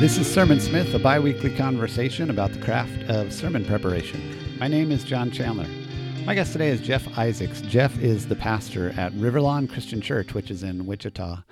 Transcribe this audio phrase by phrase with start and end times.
[0.00, 4.34] This is Sermonsmith, a bi weekly conversation about the craft of sermon preparation.
[4.58, 5.66] My name is John Chandler.
[6.24, 7.60] My guest today is Jeff Isaacs.
[7.60, 11.42] Jeff is the pastor at Riverlawn Christian Church, which is in Wichita.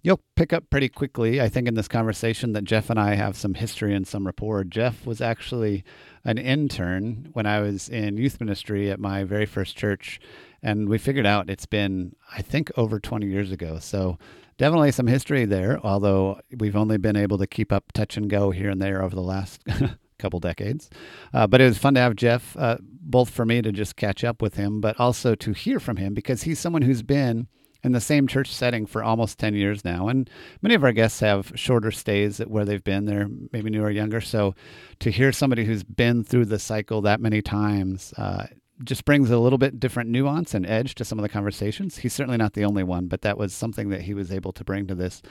[0.00, 3.36] You'll pick up pretty quickly, I think, in this conversation that Jeff and I have
[3.36, 4.64] some history and some rapport.
[4.64, 5.84] Jeff was actually
[6.24, 10.18] an intern when I was in youth ministry at my very first church,
[10.62, 13.78] and we figured out it's been, I think, over 20 years ago.
[13.80, 14.16] So
[14.58, 18.50] definitely some history there, although we've only been able to keep up touch and go
[18.50, 19.62] here and there over the last
[20.18, 20.90] couple decades.
[21.32, 24.24] Uh, but it was fun to have Jeff, uh, both for me to just catch
[24.24, 27.46] up with him, but also to hear from him because he's someone who's been
[27.84, 30.08] in the same church setting for almost 10 years now.
[30.08, 30.28] And
[30.62, 33.04] many of our guests have shorter stays at where they've been.
[33.04, 34.20] They're maybe newer or younger.
[34.20, 34.54] So
[34.98, 38.46] to hear somebody who's been through the cycle that many times uh,
[38.84, 41.98] just brings a little bit different nuance and edge to some of the conversations.
[41.98, 44.64] He's certainly not the only one, but that was something that he was able to
[44.64, 45.22] bring to this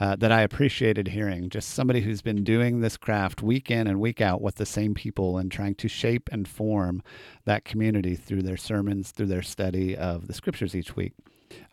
[0.00, 1.50] uh, that I appreciated hearing.
[1.50, 4.94] Just somebody who's been doing this craft week in and week out with the same
[4.94, 7.02] people and trying to shape and form
[7.44, 11.12] that community through their sermons, through their study of the scriptures each week.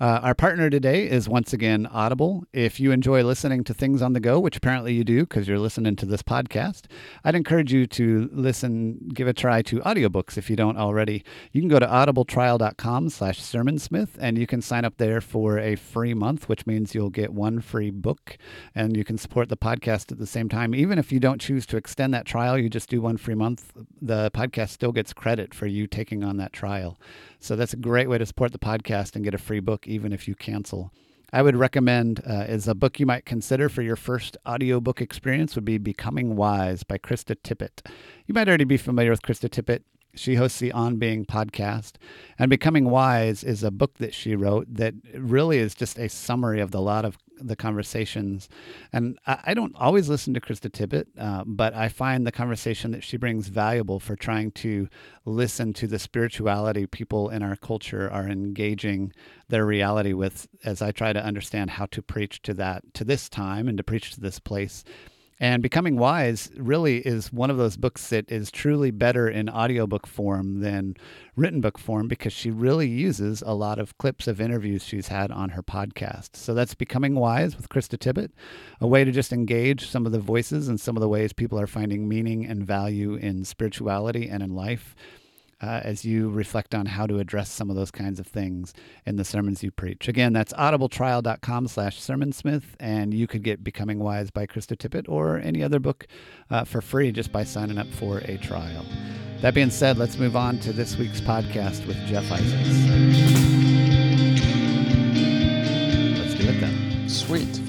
[0.01, 2.45] Uh, our partner today is once again Audible.
[2.53, 5.59] If you enjoy listening to things on the go, which apparently you do because you're
[5.59, 6.85] listening to this podcast,
[7.25, 11.23] I'd encourage you to listen, give a try to audiobooks if you don't already.
[11.51, 15.75] You can go to audibletrial.com slash sermonsmith and you can sign up there for a
[15.75, 18.37] free month, which means you'll get one free book
[18.73, 20.73] and you can support the podcast at the same time.
[20.73, 23.73] Even if you don't choose to extend that trial, you just do one free month,
[24.01, 26.97] the podcast still gets credit for you taking on that trial.
[27.41, 30.13] So that's a great way to support the podcast and get a free book even
[30.13, 30.91] if you cancel.
[31.31, 35.55] I would recommend uh, is a book you might consider for your first audiobook experience
[35.55, 37.85] would be Becoming Wise by Krista Tippett.
[38.25, 39.83] You might already be familiar with Krista Tippett.
[40.15, 41.93] She hosts the On Being podcast.
[42.39, 46.61] And Becoming Wise is a book that she wrote that really is just a summary
[46.61, 48.49] of the lot of the conversations.
[48.93, 52.91] And I, I don't always listen to Krista Tippett, uh, but I find the conversation
[52.91, 54.87] that she brings valuable for trying to
[55.25, 59.13] listen to the spirituality people in our culture are engaging
[59.47, 63.29] their reality with as I try to understand how to preach to that, to this
[63.29, 64.83] time and to preach to this place
[65.39, 70.05] and Becoming Wise really is one of those books that is truly better in audiobook
[70.05, 70.97] form than
[71.37, 75.31] written book form because she really uses a lot of clips of interviews she's had
[75.31, 76.35] on her podcast.
[76.35, 78.31] So that's Becoming Wise with Krista Tippett,
[78.81, 81.59] a way to just engage some of the voices and some of the ways people
[81.59, 84.93] are finding meaning and value in spirituality and in life
[85.61, 88.73] uh, as you reflect on how to address some of those kinds of things
[89.05, 90.07] in the sermons you preach.
[90.07, 95.37] Again, that's audibletrial.com slash sermonsmith, and you could get Becoming Wise by Krista Tippett or
[95.37, 96.07] any other book
[96.49, 98.85] uh, for free just by signing up for a trial.
[99.41, 102.69] That being said, let's move on to this week's podcast with Jeff Isaacs.
[106.19, 107.09] Let's do it then.
[107.09, 107.61] Sweet.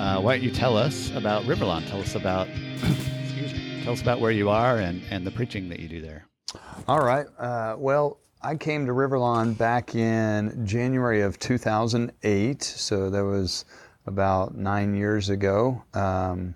[0.00, 1.88] Uh, why don't you tell us about Riverlawn?
[1.88, 2.48] Tell us about,
[3.22, 6.00] excuse me, tell us about where you are and, and the preaching that you do
[6.00, 6.26] there.
[6.88, 7.26] All right.
[7.38, 13.64] Uh, well, I came to Riverlawn back in January of 2008, so that was
[14.06, 15.82] about nine years ago.
[15.94, 16.54] Um,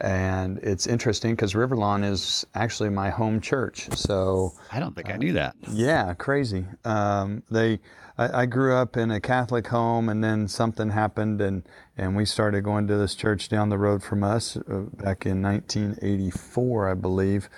[0.00, 3.88] and it's interesting because Riverlawn is actually my home church.
[3.96, 5.56] So I don't think uh, I knew that.
[5.70, 6.64] Yeah, crazy.
[6.84, 7.80] Um, they,
[8.18, 11.66] I, I, grew up in a Catholic home, and then something happened, and
[11.96, 15.42] and we started going to this church down the road from us uh, back in
[15.42, 17.48] 1984, I believe.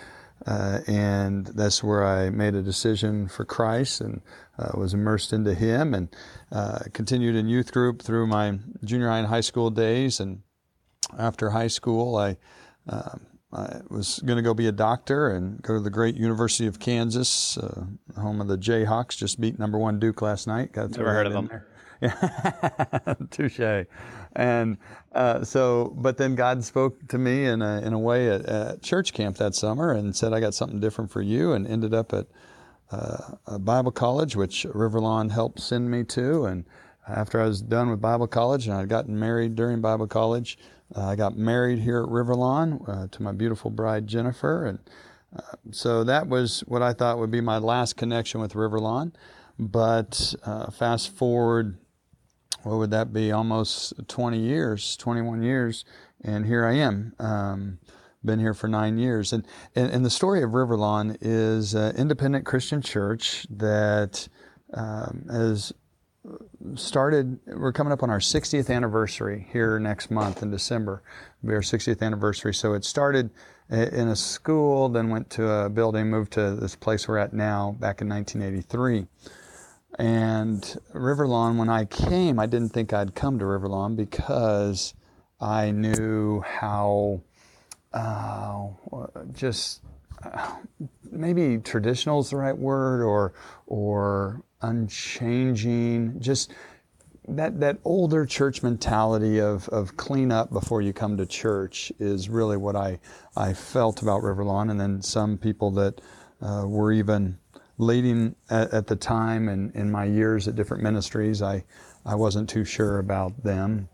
[0.46, 4.22] Uh, and that's where I made a decision for Christ and
[4.58, 6.08] uh, was immersed into Him and
[6.52, 10.20] uh, continued in youth group through my junior high and high school days.
[10.20, 10.42] And
[11.18, 12.36] after high school, I,
[12.88, 16.66] um, I was going to go be a doctor and go to the great University
[16.66, 19.16] of Kansas, uh, home of the Jayhawks.
[19.16, 20.72] Just beat number one Duke last night.
[20.72, 21.48] Got Never heard of them.
[21.48, 21.66] There.
[22.00, 23.86] Yeah, touche.
[24.38, 24.78] And
[25.12, 28.82] uh, so, but then God spoke to me in a, in a way at, at,
[28.82, 32.12] church camp that summer and said, I got something different for you, and ended up
[32.12, 32.28] at
[32.92, 36.44] uh, a Bible college, which Riverlawn helped send me to.
[36.44, 36.64] And
[37.08, 40.56] after I was done with Bible college and I'd gotten married during Bible college,
[40.94, 44.66] uh, I got married here at Riverlawn uh, to my beautiful bride, Jennifer.
[44.66, 44.78] And
[45.34, 49.14] uh, so that was what I thought would be my last connection with Riverlawn.
[49.58, 51.76] But uh, fast forward
[52.62, 53.32] what would that be?
[53.32, 55.84] Almost 20 years, 21 years,
[56.22, 57.14] and here I am.
[57.18, 57.78] Um,
[58.24, 59.46] been here for nine years, and,
[59.76, 64.28] and and the story of Riverlawn is an independent Christian church that
[64.74, 65.72] um, has
[66.74, 67.38] started.
[67.46, 71.02] We're coming up on our 60th anniversary here next month in December.
[71.38, 72.52] It'll be our 60th anniversary.
[72.54, 73.30] So it started
[73.70, 77.76] in a school, then went to a building, moved to this place we're at now
[77.78, 79.06] back in 1983.
[79.98, 80.62] And
[80.92, 84.94] Riverlawn, when I came, I didn't think I'd come to Riverlawn because
[85.40, 87.22] I knew how
[87.92, 88.68] uh,
[89.32, 89.82] just
[90.22, 90.56] uh,
[91.10, 93.32] maybe traditional is the right word, or
[93.66, 96.20] or unchanging.
[96.20, 96.52] Just
[97.26, 102.28] that that older church mentality of of clean up before you come to church is
[102.28, 103.00] really what I
[103.36, 106.00] I felt about Riverlawn, and then some people that
[106.42, 107.38] uh, were even
[107.78, 111.64] leading at, at, the time and in my years at different ministries, I
[112.04, 113.88] I wasn't too sure about them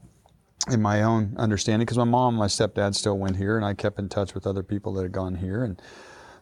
[0.71, 3.75] in my own understanding because my mom, and my stepdad still went here, and I
[3.75, 5.81] kept in touch with other people that had gone here and.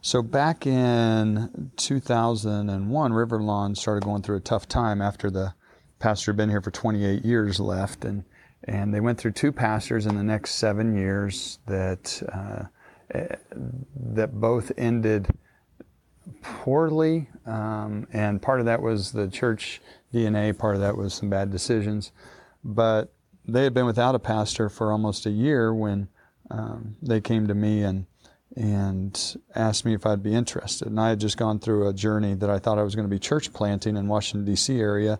[0.05, 5.53] So back in 2001, Riverlawn started going through a tough time after the
[5.99, 8.25] pastor had been here for 28 years left, and
[8.65, 12.65] and they went through two pastors in the next seven years that uh,
[13.17, 13.35] eh,
[13.95, 15.29] that both ended
[16.41, 19.81] poorly, um, and part of that was the church
[20.13, 22.11] DNA, part of that was some bad decisions,
[22.63, 23.13] but
[23.45, 26.07] they had been without a pastor for almost a year when
[26.49, 28.05] um, they came to me and
[28.55, 30.87] and asked me if I'd be interested.
[30.87, 33.13] And I had just gone through a journey that I thought I was going to
[33.13, 34.79] be church planting in Washington D.C.
[34.79, 35.19] area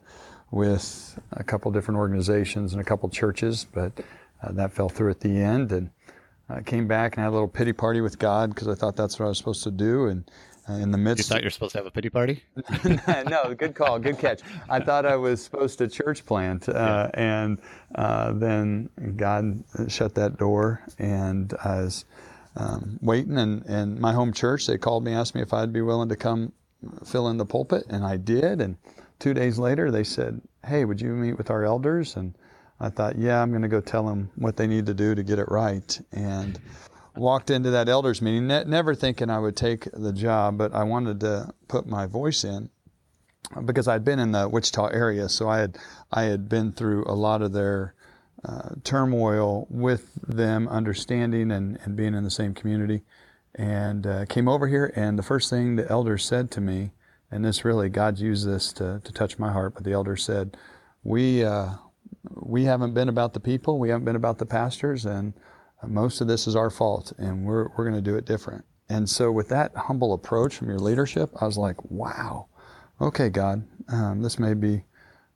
[0.52, 3.92] with a couple different organizations and a couple churches, but
[4.44, 5.72] uh, that fell through at the end.
[5.72, 5.90] And
[6.48, 9.18] I came back and had a little pity party with God because I thought that's
[9.18, 10.06] what I was supposed to do.
[10.06, 10.30] And
[10.68, 12.44] in the midst, you thought you were supposed to have a pity party?
[13.28, 14.42] no, good call, good catch.
[14.70, 17.10] I thought I was supposed to church plant, uh, yeah.
[17.14, 17.58] and
[17.96, 22.06] uh, then God shut that door, and I was
[22.56, 23.38] um, waiting.
[23.38, 26.16] And, and my home church, they called me, asked me if I'd be willing to
[26.16, 26.54] come
[27.06, 28.62] fill in the pulpit, and I did.
[28.62, 28.78] And
[29.20, 32.16] two days later, they said, Hey, would you meet with our elders?
[32.16, 32.36] And
[32.80, 35.24] I thought, Yeah, I'm going to go tell them what they need to do to
[35.24, 36.00] get it right.
[36.12, 36.60] And
[37.16, 40.84] walked into that elders meeting, ne- never thinking I would take the job, but I
[40.84, 42.70] wanted to put my voice in
[43.66, 45.78] because I'd been in the Wichita area, so I had
[46.12, 47.94] I had been through a lot of their
[48.44, 53.04] uh, turmoil with them, understanding and, and being in the same community,
[53.56, 54.92] and uh, came over here.
[54.96, 56.92] And the first thing the elders said to me
[57.34, 59.74] and this really God used this to, to touch my heart.
[59.74, 60.56] But the elder said,
[61.04, 61.72] "We uh,
[62.36, 63.80] we haven't been about the people.
[63.80, 65.34] We haven't been about the pastors, and
[65.88, 69.10] most of this is our fault, and we're we're going to do it different." And
[69.10, 72.48] so, with that humble approach from your leadership, I was like, "Wow,
[73.02, 74.84] okay, God, um, this may be."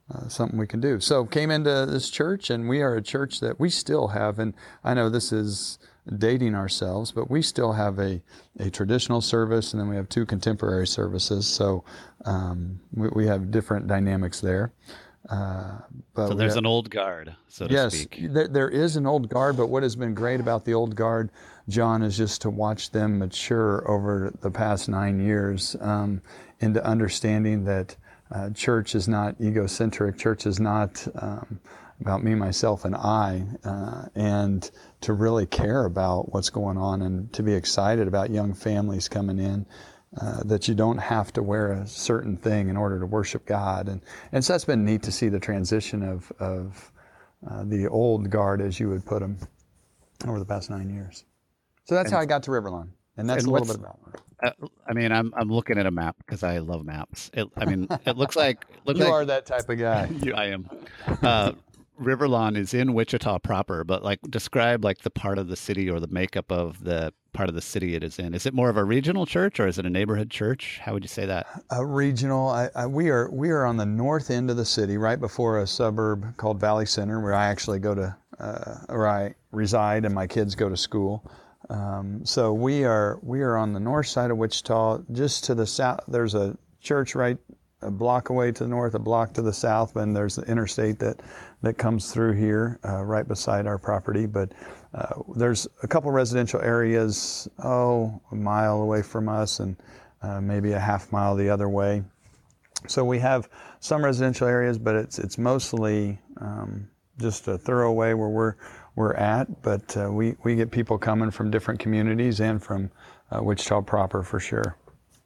[0.09, 1.01] Uh, something we can do.
[1.01, 4.53] So came into this church, and we are a church that we still have, and
[4.81, 5.79] I know this is
[6.17, 8.21] dating ourselves, but we still have a,
[8.59, 11.47] a traditional service and then we have two contemporary services.
[11.47, 11.83] So
[12.25, 14.71] um, we, we, have different dynamics there.
[15.29, 15.79] Uh,
[16.13, 18.17] but so there's have, an old guard, so to yes, speak.
[18.17, 20.95] Yes, there, there is an old guard, but what has been great about the old
[20.95, 21.31] guard,
[21.67, 26.21] John, is just to watch them mature over the past nine years um,
[26.61, 27.95] into understanding that
[28.31, 31.07] uh, church is not egocentric, church is not.
[31.15, 31.59] Um,
[31.99, 34.69] about me, myself, and I, uh, and
[35.01, 39.39] to really care about what's going on and to be excited about young families coming
[39.39, 39.65] in.
[40.15, 43.89] Uh, that you don't have to wear a certain thing in order to worship God,
[43.89, 44.01] and
[44.31, 46.91] and so that's been neat to see the transition of of
[47.45, 49.37] uh, the old guard, as you would put them,
[50.25, 51.25] over the past nine years.
[51.83, 52.87] So that's and, how I got to Riverlawn,
[53.17, 53.99] and that's and a little bit about.
[54.41, 57.29] Uh, I mean, I'm I'm looking at a map because I love maps.
[57.33, 60.09] It, I mean, it looks like you like, are that type of guy.
[60.21, 60.69] you, I am.
[61.99, 65.99] Riverlawn is in Wichita proper, but like describe like the part of the city or
[65.99, 68.33] the makeup of the part of the city it is in.
[68.33, 70.79] Is it more of a regional church or is it a neighborhood church?
[70.83, 71.47] How would you say that?
[71.71, 72.49] A regional.
[72.49, 75.59] I, I, we are we are on the north end of the city, right before
[75.59, 80.13] a suburb called Valley Center, where I actually go to, uh, where I reside, and
[80.13, 81.29] my kids go to school.
[81.69, 85.65] Um, so we are we are on the north side of Wichita, just to the
[85.65, 86.01] south.
[86.07, 87.37] There's a church right
[87.81, 90.99] a block away to the north, a block to the south, and there's the interstate
[90.99, 91.19] that,
[91.61, 94.25] that comes through here uh, right beside our property.
[94.25, 94.51] But
[94.93, 99.75] uh, there's a couple residential areas, oh, a mile away from us and
[100.21, 102.03] uh, maybe a half mile the other way.
[102.87, 103.49] So we have
[103.79, 106.87] some residential areas, but it's, it's mostly um,
[107.19, 108.55] just a thorough way where we're,
[108.95, 109.61] we're at.
[109.63, 112.91] But uh, we, we get people coming from different communities and from
[113.31, 114.77] uh, Wichita proper for sure.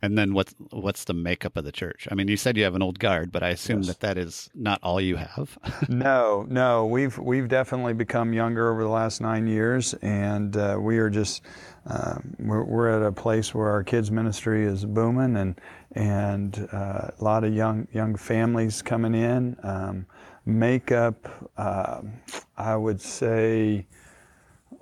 [0.03, 2.07] And then what's what's the makeup of the church?
[2.11, 3.87] I mean, you said you have an old guard, but I assume yes.
[3.87, 5.57] that that is not all you have.
[5.89, 10.97] no, no, we've we've definitely become younger over the last nine years, and uh, we
[10.97, 11.43] are just
[11.85, 17.09] uh, we're, we're at a place where our kids ministry is booming, and and uh,
[17.19, 19.55] a lot of young young families coming in.
[19.61, 20.07] Um,
[20.45, 21.27] makeup,
[21.57, 22.13] um,
[22.57, 23.85] I would say,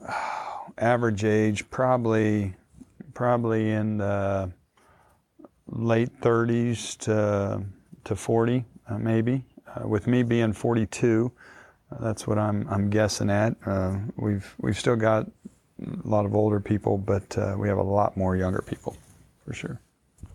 [0.78, 2.56] average age probably
[3.14, 4.50] probably in the
[5.72, 7.64] late 30s to,
[8.06, 9.44] to 40, uh, maybe.
[9.68, 11.32] Uh, with me being 42,
[11.92, 13.56] uh, that's what I'm, I'm guessing at.
[13.66, 15.28] Uh, we've, we've still got
[15.82, 18.96] a lot of older people, but uh, we have a lot more younger people,
[19.46, 19.80] for sure.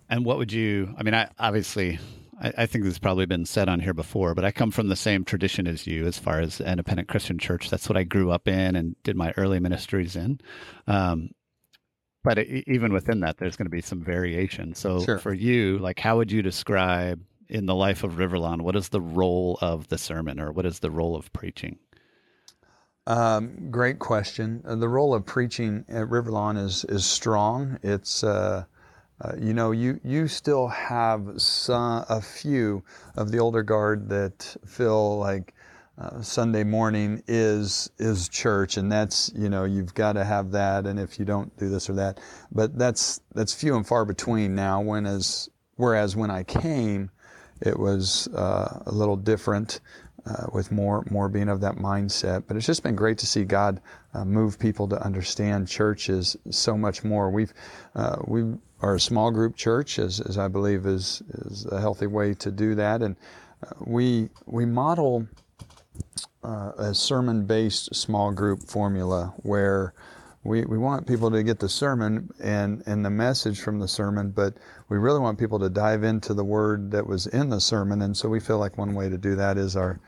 [0.09, 0.93] And what would you?
[0.97, 1.99] I mean, I obviously,
[2.39, 4.87] I, I, think this has probably been said on here before, but I come from
[4.87, 7.69] the same tradition as you as far as independent Christian church.
[7.69, 10.39] That's what I grew up in and did my early ministries in.
[10.87, 11.31] Um,
[12.25, 14.73] but it, even within that, there's going to be some variation.
[14.73, 15.19] So sure.
[15.19, 18.61] for you, like, how would you describe in the life of Riverlawn?
[18.61, 21.77] What is the role of the sermon, or what is the role of preaching?
[23.07, 24.63] Um, great question.
[24.65, 27.79] Uh, the role of preaching at Riverlawn is is strong.
[27.83, 28.65] It's uh,
[29.21, 32.83] uh, you know you you still have some a few
[33.15, 35.53] of the older guard that feel like
[35.97, 40.85] uh, Sunday morning is is church, and that's you know you've got to have that,
[40.85, 42.19] and if you don't do this or that,
[42.51, 44.81] but that's that's few and far between now.
[44.81, 47.11] When as whereas when I came,
[47.61, 49.79] it was uh, a little different
[50.25, 52.43] uh, with more more being of that mindset.
[52.45, 53.81] But it's just been great to see God
[54.13, 57.29] uh, move people to understand church is so much more.
[57.29, 57.53] We've
[57.95, 62.07] uh, we are a small group church, as, as I believe is is a healthy
[62.07, 63.15] way to do that, and
[63.65, 65.25] uh, we we model
[66.43, 69.93] uh, a sermon based small group formula where
[70.43, 74.29] we, we want people to get the sermon and, and the message from the sermon,
[74.29, 74.53] but
[74.89, 78.03] we really want people to dive into the word that was in the sermon.
[78.03, 79.99] And so we feel like one way to do that is our,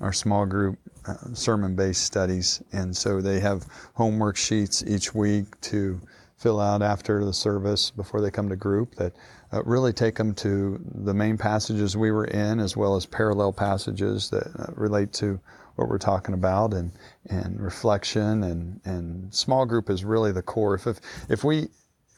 [0.00, 2.62] our small group uh, sermon based studies.
[2.72, 5.98] And so they have homework sheets each week to
[6.36, 9.12] fill out after the service before they come to group that
[9.52, 13.52] uh, really take them to the main passages we were in as well as parallel
[13.52, 15.40] passages that uh, relate to
[15.76, 16.92] what we're talking about and,
[17.28, 20.74] and reflection and, and small group is really the core.
[20.74, 21.68] If, if, if we,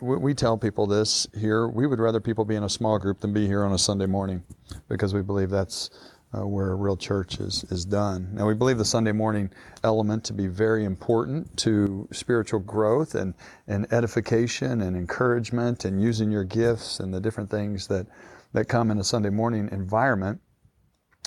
[0.01, 3.33] we tell people this here, we would rather people be in a small group than
[3.33, 4.43] be here on a Sunday morning
[4.89, 5.91] because we believe that's
[6.37, 8.31] uh, where a real church is, is done.
[8.35, 9.51] Now, we believe the Sunday morning
[9.83, 13.35] element to be very important to spiritual growth and,
[13.67, 18.07] and edification and encouragement and using your gifts and the different things that,
[18.53, 20.41] that come in a Sunday morning environment.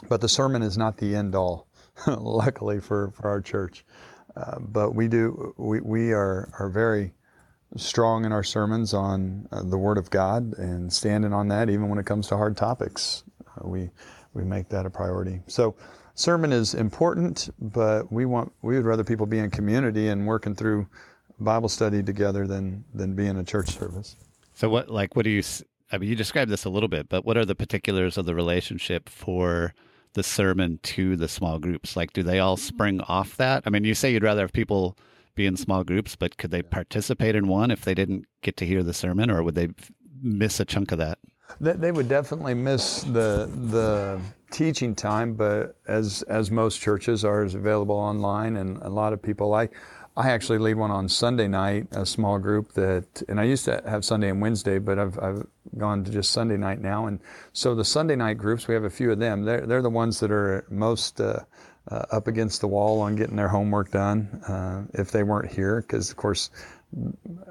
[0.10, 1.68] But the sermon is not the end all.
[2.08, 3.86] luckily for, for our church.
[4.36, 7.14] Uh, but we do, we, we are, are very
[7.78, 11.90] strong in our sermons on uh, the Word of God and standing on that even
[11.90, 13.24] when it comes to hard topics.
[13.48, 13.90] Uh, we,
[14.34, 15.42] we make that a priority.
[15.48, 15.76] So,
[16.16, 20.56] sermon is important, but we want, we would rather people be in community and working
[20.56, 20.88] through
[21.40, 24.16] Bible study together than, than be in a church service.
[24.54, 25.44] So, what, like, what do you,
[25.92, 28.36] I mean, you described this a little bit, but what are the particulars of the
[28.36, 29.74] relationship for
[30.14, 31.96] the sermon to the small groups?
[31.96, 33.64] Like, do they all spring off that?
[33.66, 34.98] I mean, you say you'd rather have people
[35.36, 38.66] be in small groups, but could they participate in one if they didn't get to
[38.66, 39.70] hear the sermon, or would they
[40.22, 41.18] miss a chunk of that?
[41.60, 44.20] They would definitely miss the the
[44.52, 49.22] teaching time, but as as most churches, are is available online, and a lot of
[49.22, 49.54] people.
[49.54, 49.70] I
[50.18, 53.82] I actually lead one on Sunday night, a small group that, and I used to
[53.88, 57.06] have Sunday and Wednesday, but I've, I've gone to just Sunday night now.
[57.06, 57.20] And
[57.54, 59.44] so the Sunday night groups, we have a few of them.
[59.46, 61.40] They're, they're the ones that are most uh,
[61.90, 65.80] uh, up against the wall on getting their homework done uh, if they weren't here.
[65.82, 66.50] Because, of course,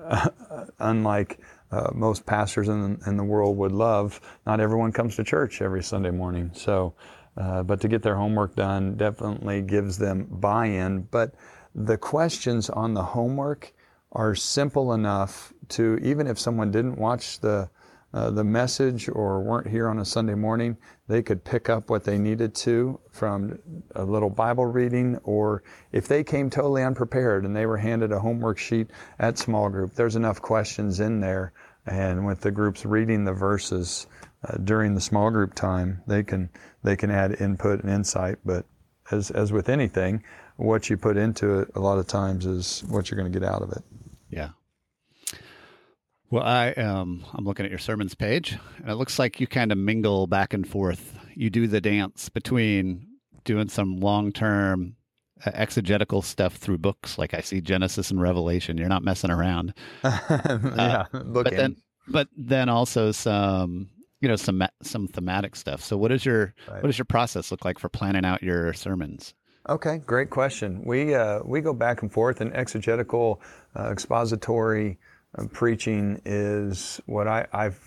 [0.78, 1.40] unlike
[1.72, 5.82] uh, most pastors in, in the world would love, not everyone comes to church every
[5.82, 6.50] Sunday morning.
[6.54, 6.94] So,
[7.36, 11.02] uh, but to get their homework done definitely gives them buy in.
[11.02, 11.34] But
[11.74, 13.72] the questions on the homework
[14.12, 17.70] are simple enough to even if someone didn't watch the
[18.12, 20.76] uh, the message or weren't here on a Sunday morning,
[21.06, 23.58] they could pick up what they needed to from
[23.94, 25.62] a little Bible reading, or
[25.92, 29.94] if they came totally unprepared and they were handed a homework sheet at small group,
[29.94, 31.52] there's enough questions in there.
[31.86, 34.06] And with the groups reading the verses
[34.46, 36.50] uh, during the small group time, they can
[36.82, 38.38] they can add input and insight.
[38.44, 38.66] But
[39.10, 40.22] as as with anything,
[40.56, 43.48] what you put into it a lot of times is what you're going to get
[43.48, 43.82] out of it.
[44.28, 44.50] Yeah.
[46.30, 49.72] Well, I um I'm looking at your sermons page, and it looks like you kind
[49.72, 51.18] of mingle back and forth.
[51.34, 53.06] You do the dance between
[53.44, 54.96] doing some long term
[55.44, 58.78] uh, exegetical stuff through books, like I see Genesis and Revelation.
[58.78, 59.74] You're not messing around.
[60.04, 63.88] yeah, uh, but then but then also some
[64.20, 65.82] you know some some thematic stuff.
[65.82, 66.82] So what is your right.
[66.82, 69.34] what does your process look like for planning out your sermons?
[69.68, 70.84] Okay, great question.
[70.84, 73.40] We uh, we go back and forth, in exegetical,
[73.76, 74.98] uh, expository
[75.36, 77.78] uh, preaching is what I, have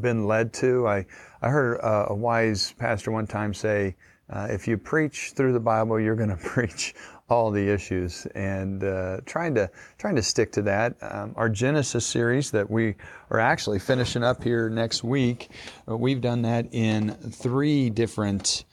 [0.00, 0.86] been led to.
[0.86, 1.06] I
[1.40, 3.96] I heard uh, a wise pastor one time say,
[4.30, 6.94] uh, "If you preach through the Bible, you're going to preach
[7.28, 10.96] all the issues," and uh, trying to trying to stick to that.
[11.00, 12.96] Um, our Genesis series that we
[13.30, 15.50] are actually finishing up here next week,
[15.86, 18.64] we've done that in three different.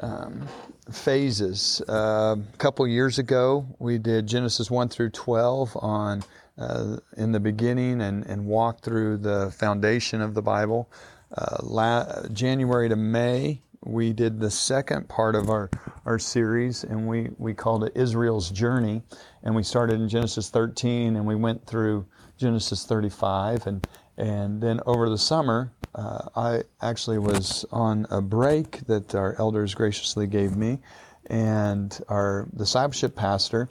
[0.00, 0.46] Um,
[0.90, 1.82] phases.
[1.88, 6.22] Uh, a couple years ago, we did Genesis 1 through 12 on
[6.58, 10.90] uh, in the beginning and, and walked through the foundation of the Bible.
[11.36, 15.70] Uh, la- January to May, we did the second part of our,
[16.04, 19.02] our series, and we, we called it Israel's Journey.
[19.42, 22.06] And we started in Genesis 13, and we went through
[22.38, 23.66] Genesis 35.
[23.66, 23.86] And,
[24.16, 29.74] and then over the summer, uh, I actually was on a break that our elders
[29.74, 30.78] graciously gave me,
[31.26, 33.68] and our discipleship pastor,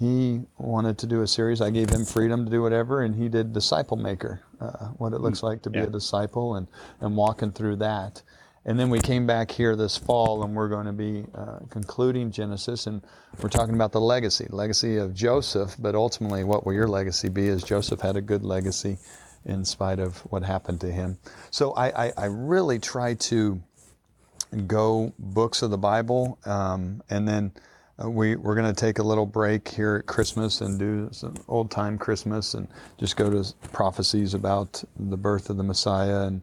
[0.00, 1.60] he wanted to do a series.
[1.60, 5.20] I gave him freedom to do whatever, and he did Disciple Maker, uh, what it
[5.20, 5.84] looks like to be Yeah.
[5.84, 6.66] a disciple, and,
[7.00, 8.22] and walking through that.
[8.64, 12.30] And then we came back here this fall, and we're going to be uh, concluding
[12.30, 13.02] Genesis, and
[13.42, 15.76] we're talking about the legacy, legacy of Joseph.
[15.78, 17.48] But ultimately, what will your legacy be?
[17.48, 18.96] Is Joseph had a good legacy,
[19.44, 21.18] in spite of what happened to him.
[21.50, 23.62] So I, I, I really try to
[24.66, 27.52] go books of the Bible, um, and then
[28.08, 31.70] we we're going to take a little break here at Christmas and do some old
[31.70, 36.42] time Christmas and just go to prophecies about the birth of the Messiah and.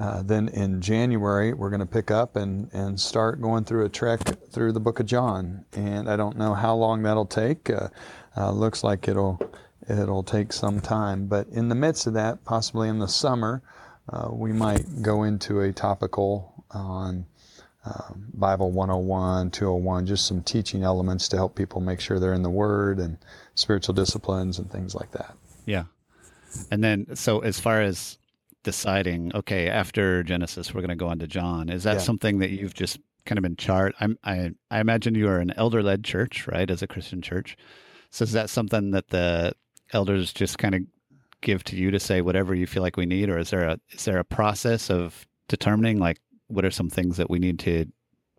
[0.00, 3.88] Uh, then in January, we're going to pick up and, and start going through a
[3.88, 4.18] trek
[4.50, 5.64] through the book of John.
[5.72, 7.70] And I don't know how long that'll take.
[7.70, 7.90] Uh,
[8.36, 9.38] uh, looks like it'll
[9.88, 11.26] it'll take some time.
[11.26, 13.62] But in the midst of that, possibly in the summer,
[14.08, 17.26] uh, we might go into a topical on
[17.86, 22.42] um, Bible 101, 201, just some teaching elements to help people make sure they're in
[22.42, 23.18] the Word and
[23.54, 25.34] spiritual disciplines and things like that.
[25.66, 25.84] Yeah.
[26.70, 28.16] And then, so as far as
[28.62, 32.00] deciding, okay, after Genesis, we're going to go on to John, is that Yeah.
[32.00, 33.94] something that you've just kind of been chart?
[34.00, 36.70] I'm, I, I imagine you are an elder led church, right?
[36.70, 37.56] As a Christian church.
[38.10, 39.52] So is that something that the
[39.92, 40.82] elders just kind of
[41.40, 43.28] give to you to say whatever you feel like we need?
[43.28, 47.16] Or is there a, is there a process of determining like what are some things
[47.16, 47.86] that we need to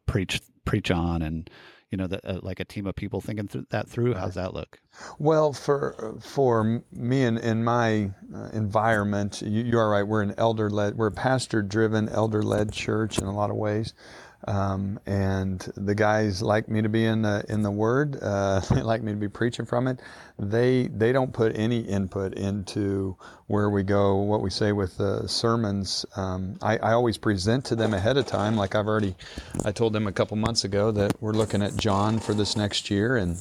[0.05, 1.49] preach, preach on and,
[1.91, 4.15] you know, the, uh, like a team of people thinking through that through?
[4.15, 4.79] How's that look?
[5.19, 10.03] Well, for for me and in my uh, environment, you, you are right.
[10.03, 13.55] We're an elder led, we're a pastor driven, elder led church in a lot of
[13.55, 13.93] ways.
[14.47, 18.19] Um, and the guys like me to be in the in the Word.
[18.21, 19.99] Uh, they like me to be preaching from it.
[20.37, 25.27] They they don't put any input into where we go, what we say with the
[25.27, 26.05] sermons.
[26.15, 29.15] Um, I, I always present to them ahead of time, like I've already.
[29.63, 32.91] I told them a couple months ago that we're looking at John for this next
[32.91, 33.37] year, and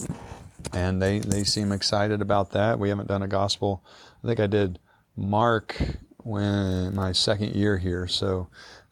[0.72, 2.78] and they they seem excited about that.
[2.78, 3.84] We haven't done a gospel.
[4.22, 4.78] I think I did
[5.16, 5.76] Mark
[6.18, 8.48] when my second year here, so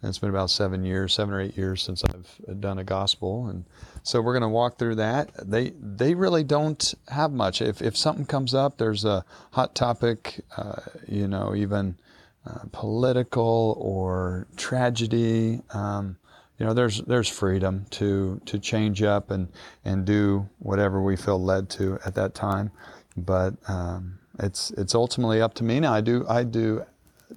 [0.09, 3.65] it's been about seven years, seven or eight years since I've done a gospel, and
[4.03, 5.31] so we're going to walk through that.
[5.49, 7.63] They they really don't have much.
[7.63, 11.97] If if something comes up, there's a hot topic, uh, you know, even
[12.45, 15.61] uh, political or tragedy.
[15.71, 16.17] Um,
[16.59, 19.49] you know, there's there's freedom to to change up and
[19.85, 22.73] and do whatever we feel led to at that time,
[23.17, 25.79] but um, it's it's ultimately up to me.
[25.79, 26.85] Now I do I do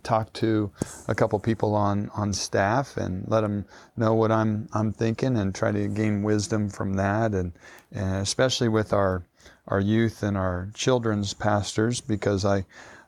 [0.03, 0.71] talk to
[1.08, 3.65] a couple people on on staff and let them
[3.97, 7.34] know what I'm I'm thinking and try to gain wisdom from that.
[7.34, 7.53] And,
[7.91, 9.23] and especially with our
[9.67, 12.65] our youth and our children's pastors because I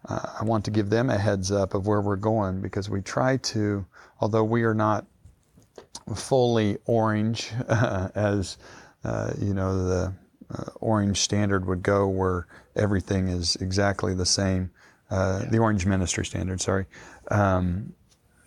[0.07, 3.01] uh, I want to give them a heads up of where we're going because we
[3.01, 3.85] try to
[4.19, 5.05] although we are not
[6.15, 8.57] fully orange uh, as
[9.03, 10.13] uh, you know the
[10.49, 14.71] uh, orange standard would go where everything is exactly the same
[15.09, 16.85] uh, the orange ministry standard sorry
[17.31, 17.93] um,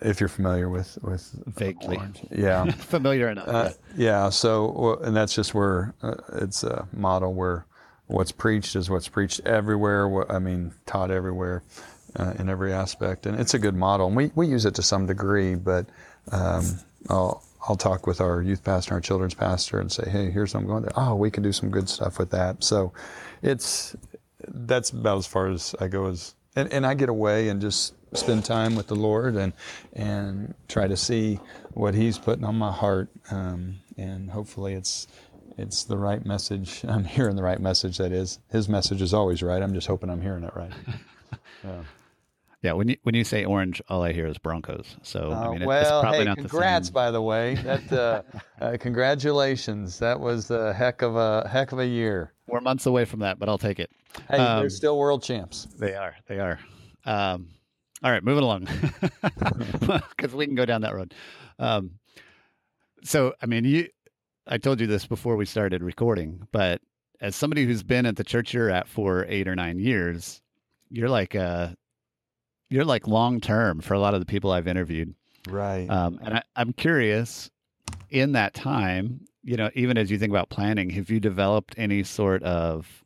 [0.00, 1.96] if you're familiar with with Vaguely.
[1.96, 2.20] orange.
[2.30, 3.48] yeah Familiar enough.
[3.48, 7.66] uh, yeah so and that's just where uh, it's a model where
[8.06, 11.62] what's preached is what's preached everywhere wha- i mean taught everywhere
[12.16, 14.82] uh, in every aspect and it's a good model and we, we use it to
[14.82, 15.86] some degree but
[16.32, 16.64] um,
[17.08, 20.60] I'll, I'll talk with our youth pastor our children's pastor and say hey here's what
[20.60, 22.92] i'm going to oh we can do some good stuff with that so
[23.42, 23.94] it's
[24.48, 27.94] that's about as far as i go as and, and i get away and just
[28.16, 29.52] spend time with the lord and
[29.92, 31.38] and try to see
[31.74, 35.06] what he's putting on my heart um, and hopefully it's
[35.58, 39.42] it's the right message i'm hearing the right message that is his message is always
[39.42, 40.72] right i'm just hoping i'm hearing it right
[41.64, 41.82] yeah.
[42.62, 44.98] Yeah, when you when you say orange, all I hear is Broncos.
[45.02, 46.92] So I Uh, mean, it- well, it's probably hey, not congrats, the same.
[46.92, 47.54] by the way.
[47.64, 48.22] That uh,
[48.60, 49.98] uh, congratulations.
[50.00, 52.34] That was a heck of a heck of a year.
[52.46, 53.90] We're months away from that, but I'll take it.
[54.28, 55.66] Hey, Um, they're still world champs.
[55.78, 56.16] They are.
[56.26, 56.58] They are.
[57.04, 57.48] Um,
[58.02, 58.64] all right, moving along
[60.16, 61.14] because we can go down that road.
[61.58, 61.92] Um,
[63.02, 63.88] so, I mean, you.
[64.46, 66.80] I told you this before we started recording, but
[67.20, 70.40] as somebody who's been at the church you're at for eight or nine years,
[70.88, 71.68] you're like uh
[72.68, 75.14] you're like long term for a lot of the people I've interviewed.
[75.48, 75.88] Right.
[75.88, 77.50] Um, and I, I'm curious,
[78.10, 82.02] in that time, you know, even as you think about planning, have you developed any
[82.02, 82.99] sort of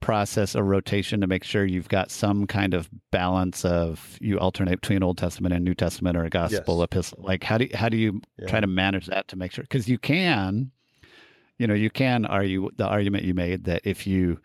[0.00, 4.80] process or rotation to make sure you've got some kind of balance of you alternate
[4.80, 6.84] between Old Testament and New Testament or a gospel Yes.
[6.84, 7.18] epistle?
[7.22, 8.46] Like how do you, how do you Yeah.
[8.46, 10.70] try to manage that to make sure because you can,
[11.58, 14.38] you know, you can argue the argument you made that if you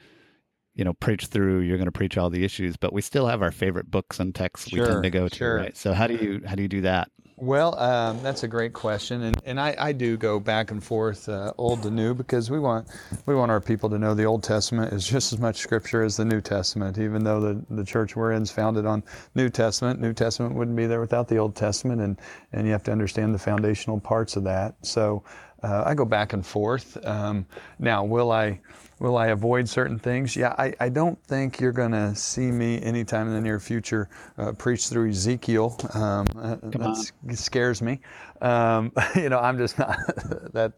[0.75, 3.41] you know preach through you're going to preach all the issues but we still have
[3.41, 5.57] our favorite books and texts we tend to go to sure.
[5.57, 8.73] right so how do you how do you do that Well, um, that's a great
[8.73, 12.49] question, and, and I, I do go back and forth, uh, old to new, because
[12.49, 12.87] we want
[13.25, 16.15] we want our people to know the Old Testament is just as much Scripture as
[16.15, 16.97] the New Testament.
[16.99, 20.77] Even though the, the church we're in is founded on New Testament, New Testament wouldn't
[20.77, 22.21] be there without the Old Testament, and
[22.53, 24.75] and you have to understand the foundational parts of that.
[24.83, 25.23] So
[25.63, 27.03] uh, I go back and forth.
[27.05, 27.45] Um,
[27.79, 28.59] now, will I
[28.99, 30.35] will I avoid certain things?
[30.35, 34.09] Yeah, I, I don't think you're going to see me anytime in the near future
[34.37, 35.77] uh, preach through Ezekiel.
[35.93, 37.99] Um, uh, that's, it scares me.
[38.41, 39.97] Um, you know, I'm just not
[40.53, 40.73] that.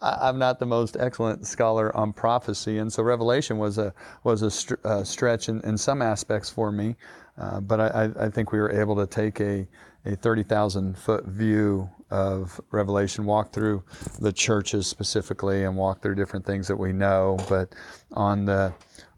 [0.00, 4.50] I'm not the most excellent scholar on prophecy, and so Revelation was a was a
[4.50, 6.94] str- uh, stretch in, in some aspects for me.
[7.36, 9.66] Uh, but I- I think we were able to take a
[10.04, 13.82] a 30,000 foot view of Revelation, walk through
[14.20, 17.38] the churches specifically, and walk through different things that we know.
[17.48, 17.74] But
[18.12, 18.72] on the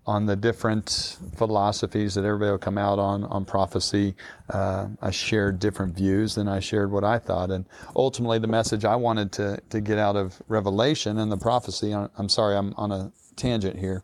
[0.07, 4.17] on the different philosophies that everybody will come out on on prophecy,
[4.49, 7.51] uh, I shared different views, and I shared what I thought.
[7.51, 11.95] And ultimately, the message I wanted to to get out of Revelation and the prophecy.
[11.95, 14.03] I'm I'm sorry, I'm on a tangent here,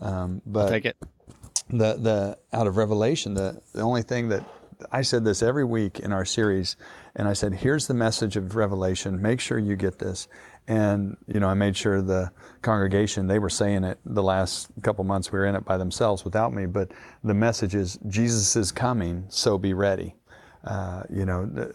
[0.00, 0.96] um, but take it
[1.70, 4.44] the the out of Revelation, the the only thing that
[4.92, 6.76] I said this every week in our series,
[7.16, 9.20] and I said, here's the message of Revelation.
[9.20, 10.28] Make sure you get this.
[10.66, 12.30] And you know, I made sure the
[12.62, 16.24] congregation they were saying it the last couple months we were in it by themselves
[16.24, 16.66] without me.
[16.66, 16.92] But
[17.22, 20.14] the message is Jesus is coming, so be ready.
[20.64, 21.70] Uh, you know.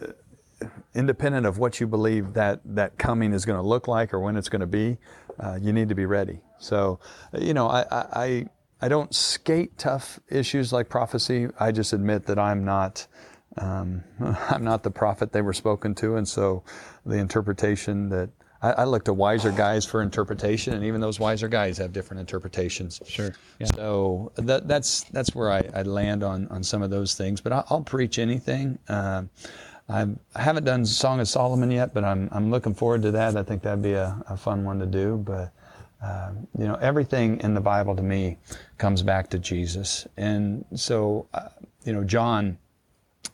[0.94, 4.36] independent of what you believe that that coming is going to look like or when
[4.36, 4.98] it's going to be,
[5.40, 6.42] uh, you need to be ready.
[6.58, 7.00] So,
[7.38, 8.46] you know, I, I
[8.82, 11.48] I don't skate tough issues like prophecy.
[11.60, 13.08] I just admit that I'm not.
[13.58, 14.04] Um,
[14.50, 16.64] I'm not the prophet they were spoken to, and so
[17.06, 18.30] the interpretation that
[18.62, 22.20] I, I look to wiser guys for interpretation, and even those wiser guys have different
[22.20, 23.02] interpretations.
[23.06, 23.68] Sure, yeah.
[23.76, 27.42] So that, that's that's where I, I land on on some of those things.
[27.42, 28.80] But I, I'll preach anything.
[28.88, 29.30] Um,
[29.92, 33.36] I'm, I haven't done Song of Solomon yet, but I'm I'm looking forward to that.
[33.36, 35.18] I think that'd be a, a fun one to do.
[35.18, 35.52] But
[36.02, 38.38] um, you know, everything in the Bible to me
[38.78, 41.50] comes back to Jesus, and so uh,
[41.84, 42.58] you know, John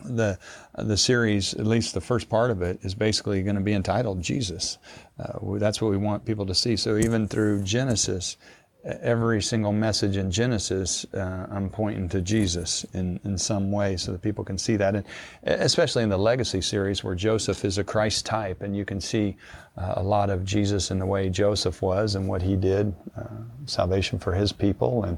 [0.04, 0.38] the
[0.78, 4.22] the series, at least the first part of it, is basically going to be entitled
[4.22, 4.78] Jesus.
[5.20, 6.76] Uh, that's what we want people to see.
[6.76, 8.38] So even through Genesis,
[8.86, 14.12] every single message in Genesis, uh, I'm pointing to Jesus in, in some way, so
[14.12, 14.96] that people can see that.
[14.96, 15.06] And
[15.44, 19.38] especially in the Legacy series, where Joseph is a Christ type, and you can see
[19.78, 23.24] uh, a lot of Jesus in the way Joseph was and what he did, uh,
[23.66, 25.18] salvation for his people, and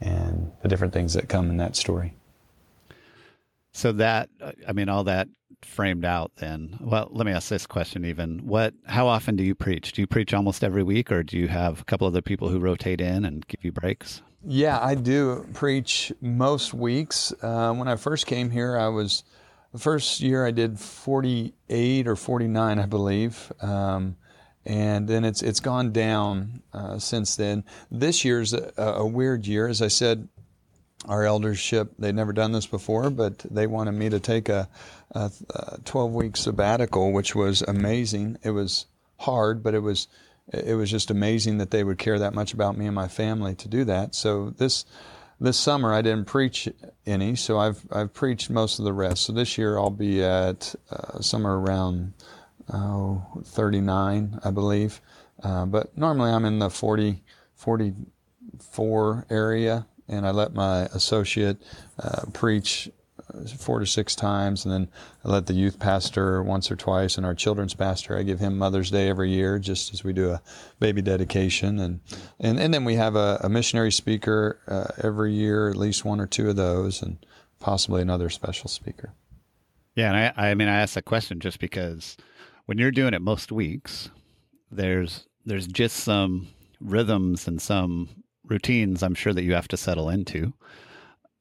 [0.00, 2.14] and the different things that come in that story.
[3.72, 5.28] So that, uh, I mean, all that
[5.62, 6.76] framed out then.
[6.80, 8.46] Well, let me ask this question even.
[8.46, 9.92] What, how often do you preach?
[9.92, 12.58] Do you preach almost every week or do you have a couple other people who
[12.58, 14.22] rotate in and give you breaks?
[14.42, 17.32] Yeah, I do preach most weeks.
[17.42, 19.22] Uh, when I first came here, I was
[19.72, 23.52] the first year I did 48 or 49, I believe.
[23.60, 24.16] Um,
[24.64, 27.64] and then it's it's gone down uh, since then.
[27.90, 30.28] This year's a, a weird year, as I said.
[31.06, 34.68] Our eldership, they'd never done this before, but they wanted me to take a,
[35.12, 38.38] a, a 12 week sabbatical, which was amazing.
[38.42, 38.86] It was
[39.18, 40.08] hard, but it was
[40.52, 43.54] it was just amazing that they would care that much about me and my family
[43.54, 44.14] to do that.
[44.14, 44.84] So this
[45.40, 46.68] this summer I didn't preach
[47.06, 49.22] any, so I've I've preached most of the rest.
[49.22, 52.12] So this year I'll be at uh, somewhere around
[52.72, 55.00] oh, 39, I believe.
[55.42, 57.22] Uh, but normally I'm in the 40,
[57.54, 61.56] 44 area, and I let my associate
[62.02, 62.90] uh, preach
[63.32, 64.88] uh, four to six times, and then
[65.24, 68.58] I let the youth pastor once or twice, and our children's pastor, I give him
[68.58, 70.42] Mother's Day every year, just as we do a
[70.80, 72.00] baby dedication, and
[72.38, 76.20] and, and then we have a, a missionary speaker uh, every year, at least one
[76.20, 77.24] or two of those, and
[77.60, 79.14] possibly another special speaker.
[79.94, 82.16] Yeah, and I, I mean, I asked that question just because
[82.66, 84.10] when you're doing it most weeks,
[84.70, 86.48] there's there's just some
[86.80, 88.19] rhythms and some
[88.50, 90.52] routines I'm sure that you have to settle into.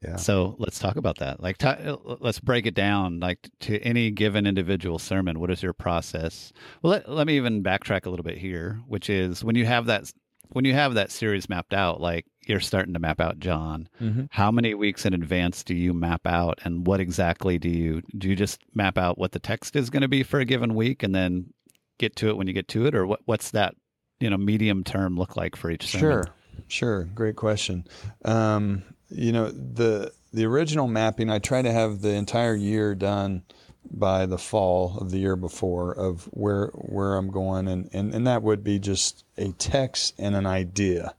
[0.02, 0.16] Yeah.
[0.16, 1.42] So let's talk about that.
[1.44, 3.20] Like, ta let's break it down.
[3.20, 6.54] Like to any given individual sermon, what is your process?
[6.82, 9.88] Well, let, let me even backtrack a little bit here, which is when you have
[9.88, 10.12] that
[10.52, 13.88] when you have that series mapped out, like you're starting to map out John.
[14.02, 14.26] Mm-hmm.
[14.32, 18.30] How many weeks in advance do you map out, and what exactly do you do?
[18.30, 21.04] You just map out what the text is going to be for a given week,
[21.04, 21.54] and then
[21.98, 23.20] get to it when you get to it, or what?
[23.26, 23.76] What's that
[24.20, 26.02] you know medium term look like for each sermon?
[26.02, 26.24] Sure,
[26.70, 27.04] sure.
[27.04, 27.86] Great question.
[28.24, 31.30] Um, you know the the original mapping.
[31.30, 33.44] I try to have the entire year done
[33.92, 38.28] by the fall of the year before of where where I'm going, and and, and
[38.28, 41.16] that would be just a text and an idea.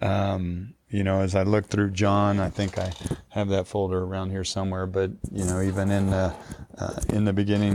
[0.00, 2.92] Um, you know, as I look through John, I think I
[3.30, 4.86] have that folder around here somewhere.
[4.86, 6.32] But you know, even in the
[6.78, 7.74] uh, in the beginning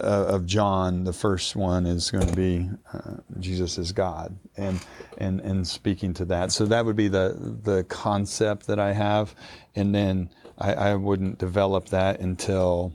[0.00, 4.84] uh, of John, the first one is going to be uh, Jesus is God, and
[5.18, 6.50] and and speaking to that.
[6.50, 9.36] So that would be the the concept that I have,
[9.76, 12.92] and then I, I wouldn't develop that until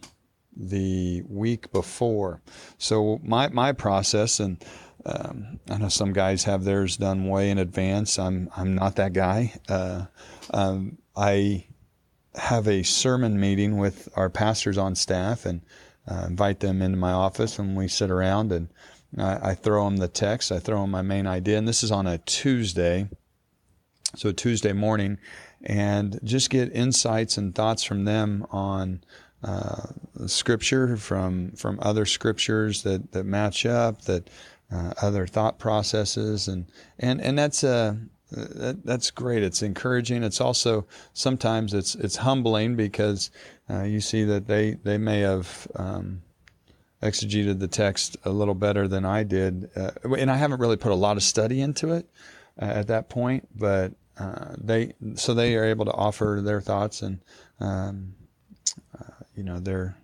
[0.58, 2.41] the week before.
[2.78, 4.62] So my my process and
[5.06, 8.18] um, I know some guys have theirs done way in advance.
[8.18, 9.54] I'm I'm not that guy.
[9.68, 10.06] Uh,
[10.52, 11.68] um, I
[12.36, 15.62] have a sermon meeting with our pastors on staff and
[16.10, 18.70] uh, invite them into my office and we sit around and
[19.18, 20.52] I, I, throw them the text.
[20.52, 23.10] I throw them my main idea, and this is on a Tuesday,
[24.16, 25.20] so Tuesday morning,
[25.62, 29.04] and just get insights and thoughts from them on
[29.44, 29.88] uh,
[30.26, 34.30] scripture from from other scriptures that that match up that
[34.74, 36.66] uh, other thought processes, and
[36.98, 37.96] and and that's uh,
[38.32, 39.44] that, that's great.
[39.44, 40.24] It's encouraging.
[40.24, 43.30] It's also sometimes it's it's humbling because
[43.70, 45.68] uh, you see that they they may have.
[45.76, 46.24] Um,
[47.02, 50.94] exegeted the text a little better than I did, uh, and I haven't really put
[50.94, 52.08] a lot of study into it
[52.58, 53.46] uh, at that point.
[53.54, 53.92] But
[54.58, 57.20] they so they are able to offer their thoughts and
[57.60, 58.16] um,
[59.36, 59.98] you know their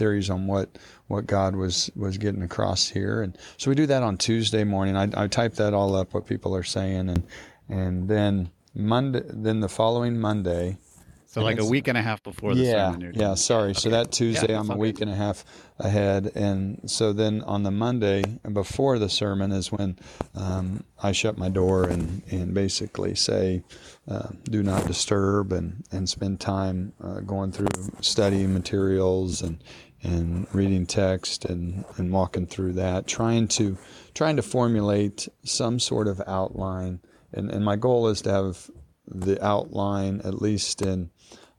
[0.00, 3.22] theories on what what God was was getting across here.
[3.22, 4.96] And so we do that on Tuesday morning.
[4.96, 7.22] I, I type that all up, what people are saying, and
[7.68, 10.78] and then Monday, then the following Monday.
[11.26, 13.12] So like a week and a half before the yeah, sermon.
[13.14, 13.70] Yeah, sorry.
[13.70, 13.78] Okay.
[13.78, 15.06] So that Tuesday, yeah, I'm a week good.
[15.06, 15.44] and a half
[15.78, 19.96] ahead, and so then on the Monday before the sermon is when
[20.34, 23.62] um, I shut my door and and basically say,
[24.08, 27.68] uh, do not disturb, and and spend time uh, going through
[28.00, 29.62] study materials and
[30.02, 33.76] and reading text and, and walking through that, trying to
[34.14, 37.00] trying to formulate some sort of outline.
[37.32, 38.70] And, and my goal is to have
[39.06, 41.10] the outline at least in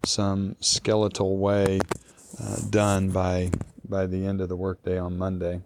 [0.04, 1.80] some skeletal way
[2.42, 3.52] uh, done by
[3.88, 5.62] by the end of the workday on Monday.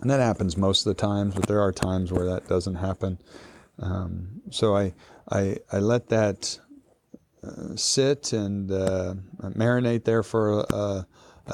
[0.00, 3.18] And that happens most of the times, but there are times where that doesn't happen.
[3.78, 4.94] Um, so I,
[5.30, 6.58] I I let that
[7.42, 11.06] uh, sit and uh, marinate there for a, a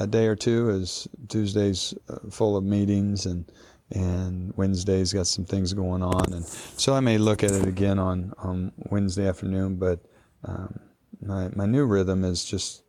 [0.07, 3.51] day or two as Tuesday's uh, full of meetings and
[3.93, 6.31] and Wednesday's got some things going on.
[6.31, 9.99] And so I may look at it again on, on Wednesday afternoon but
[10.45, 10.79] um,
[11.21, 12.83] my, my new rhythm is just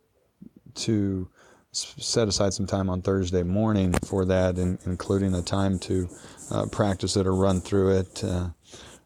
[0.75, 1.27] to
[1.73, 6.07] set aside some time on Thursday morning for that and including a time to
[6.51, 8.23] uh, practice it or run through it.
[8.23, 8.49] Uh,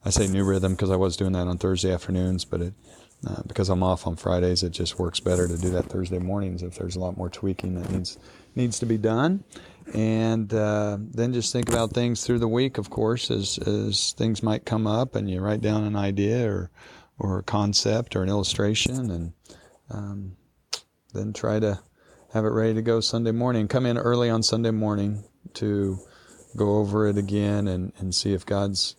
[0.06, 2.74] I say new rhythm because I was doing that on Thursday afternoons but it
[3.26, 6.62] uh, because I'm off on Fridays, it just works better to do that Thursday mornings
[6.62, 8.18] if there's a lot more tweaking that needs
[8.56, 9.44] needs to be done.
[9.94, 14.44] And uh, then just think about things through the week, of course, as as things
[14.44, 16.70] might come up, and you write down an idea or
[17.18, 19.34] or a concept or an illustration, and
[19.90, 20.38] um,
[21.14, 21.80] then try to
[22.34, 23.68] have it ready to go Sunday morning.
[23.68, 25.24] Come in early on Sunday morning
[25.56, 25.98] to
[26.56, 28.96] go over it again and, and see if God's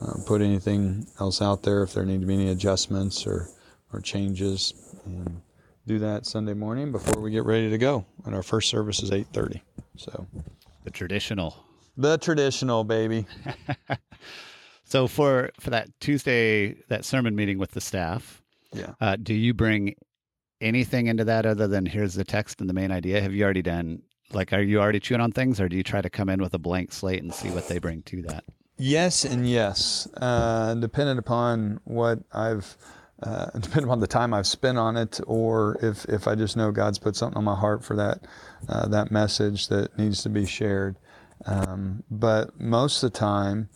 [0.00, 3.48] uh, put anything else out there, if there need to be any adjustments or
[3.92, 4.74] or changes
[5.04, 5.40] and
[5.86, 8.04] do that Sunday morning before we get ready to go.
[8.24, 9.60] And our first service is 8:30.
[9.96, 10.26] So
[10.84, 11.56] the traditional.
[11.96, 13.26] The traditional, baby.
[14.84, 18.94] so for for that Tuesday that sermon meeting with the staff, yeah.
[19.00, 19.94] Uh, do you bring
[20.60, 23.20] anything into that other than here's the text and the main idea?
[23.20, 26.00] Have you already done like are you already chewing on things or do you try
[26.00, 28.44] to come in with a blank slate and see what they bring to that?
[28.78, 32.76] Yes and yes, uh, dependent upon what I've
[33.22, 36.72] uh, depending upon the time I've spent on it, or if, if I just know
[36.72, 38.26] God's put something on my heart for that
[38.68, 40.96] uh, that message that needs to be shared.
[41.46, 43.68] Um, but most of the time,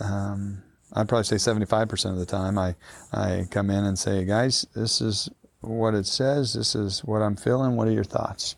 [0.00, 2.74] um, I'd probably say 75% of the time, I
[3.12, 5.28] I come in and say, guys, this is
[5.60, 6.54] what it says.
[6.54, 7.76] This is what I'm feeling.
[7.76, 8.56] What are your thoughts?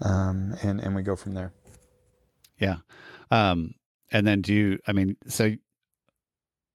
[0.00, 1.52] Um, and and we go from there.
[2.58, 2.76] Yeah.
[3.30, 3.74] Um,
[4.10, 4.78] and then do you?
[4.86, 5.54] I mean, so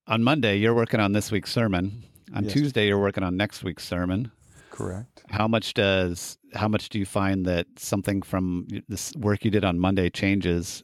[0.07, 2.53] on Monday you're working on this week's sermon on yes.
[2.53, 4.31] Tuesday, you're working on next week's sermon.
[4.71, 5.23] Correct.
[5.29, 9.63] How much does how much do you find that something from this work you did
[9.63, 10.83] on Monday changes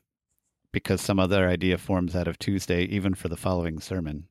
[0.71, 4.27] because some other idea forms out of Tuesday, even for the following sermon?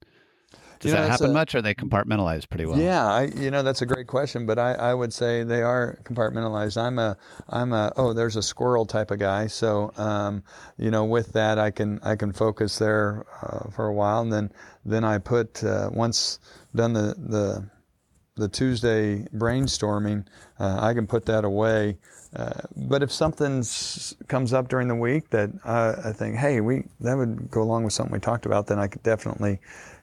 [0.81, 2.79] Does You know, that happen a- much, or are they compartmentalized pretty well?
[2.79, 5.99] Yeah, I, you know that's a great question, but I, I would say they are
[6.05, 6.77] compartmentalized.
[6.81, 7.17] I'm a
[7.49, 10.43] I'm a oh there's a squirrel type of guy, so um,
[10.77, 14.33] you know with that I can I can focus there uh, for a while, and
[14.33, 14.53] then
[14.85, 16.38] then I put uh, once
[16.75, 17.69] done the the
[18.37, 20.25] the Tuesday brainstorming,
[20.61, 21.99] uh, I can put that away.
[22.35, 23.64] Uh, but if something
[24.29, 27.85] comes up during the week that uh, I think, hey, we that would go along
[27.85, 29.59] with something we talked about, then I could definitely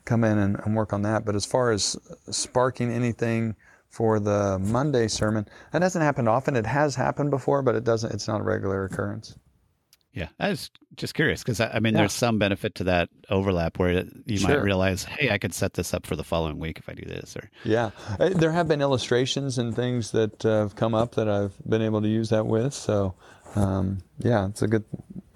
[0.06, 1.26] come in and, and work on that.
[1.26, 1.98] But as far as
[2.30, 3.56] sparking anything
[3.90, 6.56] for the Monday sermon, that hasn't happened often.
[6.56, 8.14] It has happened before, but it doesn't.
[8.14, 9.38] It's not a regular occurrence.
[10.14, 12.02] Yeah, I was just curious because I, I mean, Yeah.
[12.02, 15.94] there's some benefit to that overlap where you might realize, hey, I could set this
[15.94, 18.82] up for the following week if I do this, or Yeah, Uh, there have been
[18.82, 22.46] illustrations and things that uh, have come up that I've been able to use that
[22.46, 22.74] with.
[22.74, 23.16] So,
[23.56, 24.86] um, yeah, it's a good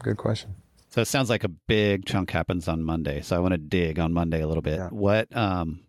[0.02, 0.56] good question.
[0.90, 1.02] So.
[1.02, 3.22] It sounds like a big chunk happens on Monday.
[3.22, 4.78] So I want to dig on Monday a little bit.
[4.78, 4.90] Yeah.
[4.90, 5.82] What, um,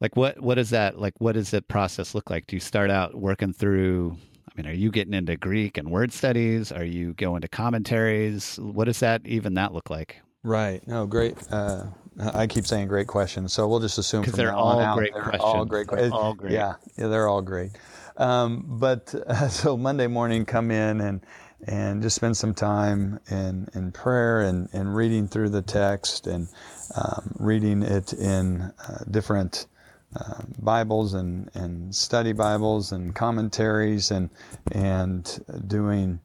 [0.00, 1.14] like what what is that like?
[1.18, 2.46] What does the process look like?
[2.46, 4.16] Do you start out working through?
[4.48, 6.72] I mean, are you getting into Greek and word studies?
[6.72, 8.56] Are you going to commentaries?
[8.58, 10.20] What does that even that look like?
[10.42, 10.86] Right.
[10.88, 11.36] No, great.
[11.50, 11.84] Uh,
[12.18, 15.12] I keep saying great questions, so we'll just assume 'Cause from they're all out, great
[15.14, 15.44] they're questions.
[15.44, 16.12] All great questions.
[16.12, 16.52] all great.
[16.52, 17.70] Yeah, yeah, they're all great.
[18.16, 21.20] Um, but uh, so Monday morning, come in and
[21.66, 26.48] and just spend some time in in prayer and and reading through the text and
[26.94, 29.66] um, reading it in uh, different.
[30.12, 34.28] Uh, Bibles and, and study Bibles and commentaries and
[34.72, 36.18] and doing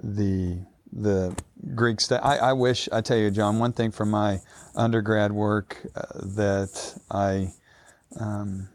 [0.00, 0.60] the
[0.92, 1.36] the
[1.74, 2.20] Greek stuff.
[2.22, 4.40] I, I wish I tell you, John, one thing from my
[4.74, 7.52] undergrad work uh, that I
[8.18, 8.68] um,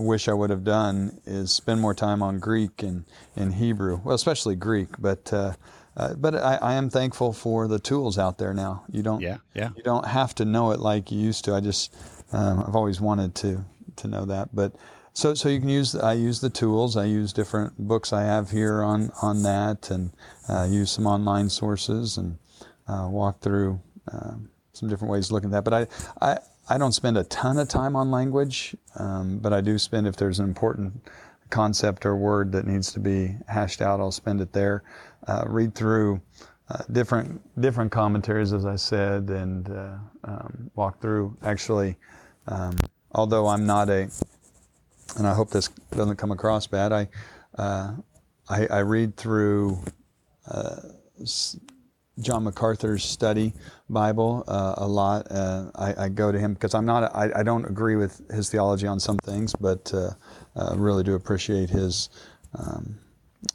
[0.00, 3.04] wish I would have done is spend more time on Greek and,
[3.36, 4.00] and Hebrew.
[4.04, 5.54] Well, especially Greek, but uh,
[5.96, 8.84] uh, but I, I am thankful for the tools out there now.
[8.90, 9.70] You don't Yeah, yeah.
[9.76, 11.54] you don't have to know it like you used to.
[11.54, 11.94] I just
[12.32, 13.64] um, I've always wanted to
[13.96, 14.74] to know that, but.
[15.14, 15.96] So, so you can use.
[15.96, 16.96] I use the tools.
[16.96, 20.12] I use different books I have here on on that, and
[20.48, 22.38] uh, use some online sources and
[22.86, 23.80] uh, walk through
[24.12, 25.70] um, some different ways of looking at that.
[25.70, 25.74] But
[26.20, 29.78] I, I, I don't spend a ton of time on language, um, but I do
[29.78, 31.08] spend if there's an important
[31.50, 34.82] concept or word that needs to be hashed out, I'll spend it there.
[35.26, 36.20] Uh, read through
[36.68, 41.36] uh, different different commentaries, as I said, and uh, um, walk through.
[41.42, 41.96] Actually,
[42.46, 42.76] um,
[43.12, 44.10] although I'm not a
[45.16, 46.92] and I hope this doesn't come across bad.
[46.92, 47.08] I
[47.56, 47.92] uh,
[48.48, 49.82] I, I read through
[50.46, 50.76] uh,
[52.20, 53.54] John MacArthur's study
[53.88, 55.26] Bible uh, a lot.
[55.30, 57.14] Uh, I, I go to him because I'm not.
[57.14, 60.10] I, I don't agree with his theology on some things, but uh,
[60.56, 62.10] uh, really do appreciate his
[62.58, 62.98] um,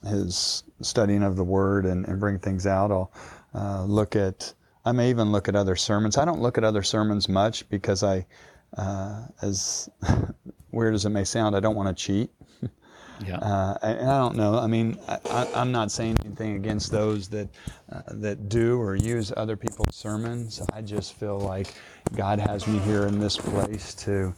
[0.08, 2.91] his studying of the Word and, and bring things out.
[2.91, 3.12] I'll
[3.54, 4.54] uh, look at.
[4.86, 6.17] I may even look at other sermons.
[6.17, 8.26] I don't look at other sermons much because I,
[8.78, 9.89] uh, as
[10.71, 12.30] weird as it may sound, I don't want to cheat.
[13.26, 13.38] Yeah.
[13.38, 14.58] Uh, and I don't know.
[14.58, 17.49] I mean, I, I'm not saying anything against those that
[17.91, 20.62] uh, that do or use other people's sermons.
[20.73, 21.73] I just feel like
[22.15, 24.34] God has me here in this place to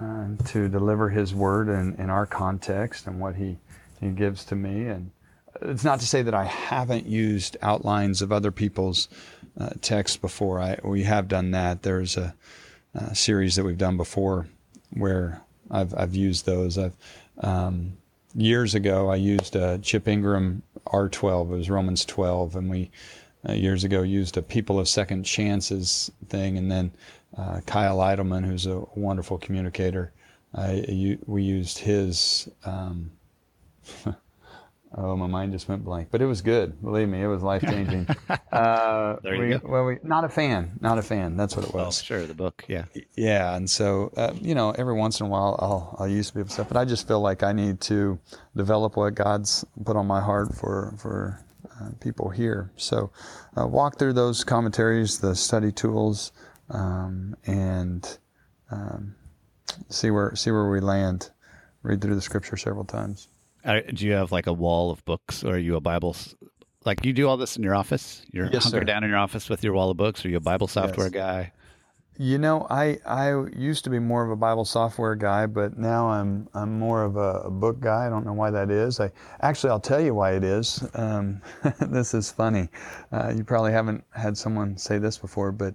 [0.00, 3.58] uh, to deliver His word in, in our context and what He
[4.00, 4.86] He gives to me.
[4.86, 5.10] And
[5.62, 9.08] it's not to say that I haven't used outlines of other people's
[9.58, 10.60] uh, texts before.
[10.60, 11.82] I we have done that.
[11.82, 12.34] There's a,
[12.94, 14.46] a series that we've done before
[14.90, 16.78] where I've I've used those.
[16.78, 16.96] I've
[17.40, 17.96] um,
[18.34, 21.52] years ago I used a Chip Ingram R12.
[21.52, 22.90] It was Romans 12, and we
[23.48, 26.92] uh, years ago used a People of Second Chances thing, and then
[27.36, 30.12] uh, Kyle Idleman, who's a wonderful communicator,
[30.54, 32.48] I, u- we used his.
[32.64, 33.12] Um,
[34.96, 36.80] oh, my mind just went blank, but it was good.
[36.82, 38.06] Believe me, it was life changing.
[38.52, 39.60] uh, There you we, go.
[39.64, 41.36] Well, we not a fan, not a fan.
[41.36, 42.02] That's what it was.
[42.02, 42.26] sure.
[42.26, 42.64] The book.
[42.68, 42.84] Yeah.
[43.16, 46.54] Yeah, and so uh, you know, every once in a while, I'll I'll use people's
[46.54, 48.18] stuff, but I just feel like I need to
[48.56, 51.44] develop what God's put on my heart for for
[51.80, 52.72] uh, people here.
[52.76, 53.10] So,
[53.56, 56.32] uh, walk through those commentaries, the study tools,
[56.70, 58.18] um, and
[58.70, 59.14] um,
[59.88, 61.30] see where see where we land.
[61.82, 63.28] Read through the scripture several times.
[63.68, 66.16] Do you have like a wall of books, or are you a Bible?
[66.84, 68.24] Like you do all this in your office?
[68.32, 68.84] You're Yes, hunkered sir.
[68.84, 70.24] down in your office with your wall of books.
[70.24, 71.52] Are you a Bible software guy?
[72.20, 76.08] You know, I I used to be more of a Bible software guy, but now
[76.08, 78.06] I'm I'm more of a, a book guy.
[78.06, 78.98] I don't know why that is.
[79.00, 80.82] I actually I'll tell you why it is.
[80.94, 81.40] Um,
[81.80, 82.70] this is funny.
[83.12, 85.74] Uh, you probably haven't had someone say this before, but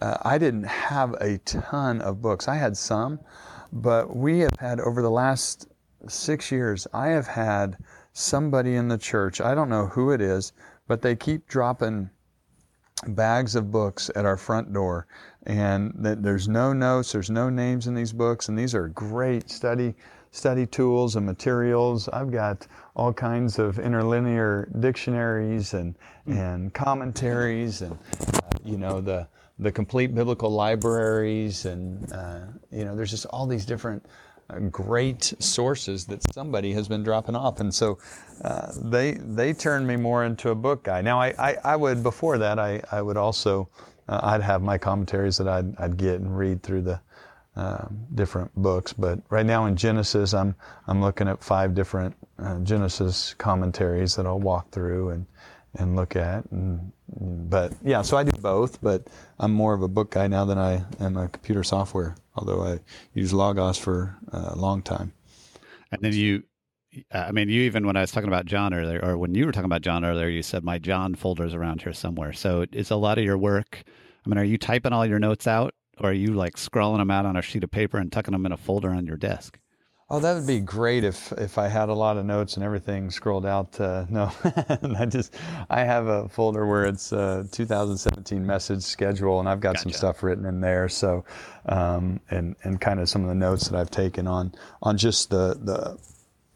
[0.00, 2.48] uh, I didn't have a ton of books.
[2.48, 3.20] I had some,
[3.72, 5.68] but we have had over the last
[6.08, 6.86] six years.
[6.92, 7.76] I have had
[8.12, 9.40] somebody in the church.
[9.40, 10.52] I don't know who it is,
[10.86, 12.10] but they keep dropping
[13.08, 15.06] bags of books at our front door,
[15.44, 19.50] and that there's no notes, there's no names in these books, and these are great
[19.50, 19.94] study
[20.32, 22.08] study tools and materials.
[22.08, 25.94] I've got all kinds of interlinear dictionaries and
[26.26, 26.36] mm.
[26.36, 29.28] and commentaries, and uh, you know the
[29.58, 32.40] the complete biblical libraries, and uh,
[32.70, 34.04] you know there's just all these different
[34.70, 37.98] great sources that somebody has been dropping off, and so
[38.44, 41.00] uh, they they turned me more into a book guy.
[41.00, 43.68] Now I, I, I would before that I, I would also
[44.08, 47.00] uh, I'd have my commentaries that I'd, I'd get and read through the
[47.54, 50.54] um, different books, but right now in Genesis I'm
[50.86, 55.26] I'm looking at five different uh, Genesis commentaries that I'll walk through and
[55.76, 56.44] and look at.
[56.50, 59.06] And but yeah so I do both but
[59.38, 62.80] I'm more of a book guy now than I am a computer software although I
[63.14, 65.12] use Logos for uh, a long time.
[65.90, 66.44] And then you,
[67.12, 69.52] I mean, you even when I was talking about John earlier, or when you were
[69.52, 72.32] talking about John earlier, you said my John folder's around here somewhere.
[72.32, 73.82] So it's a lot of your work.
[74.24, 77.10] I mean, are you typing all your notes out, or are you like scrawling them
[77.10, 79.58] out on a sheet of paper and tucking them in a folder on your desk?
[80.10, 83.10] Oh, that would be great if if I had a lot of notes and everything
[83.10, 83.80] scrolled out.
[83.80, 84.30] Uh, no,
[84.98, 85.34] I just
[85.70, 89.82] I have a folder where it's a 2017 message schedule, and I've got gotcha.
[89.84, 90.88] some stuff written in there.
[90.88, 91.24] So,
[91.66, 95.30] um, and and kind of some of the notes that I've taken on on just
[95.30, 95.98] the the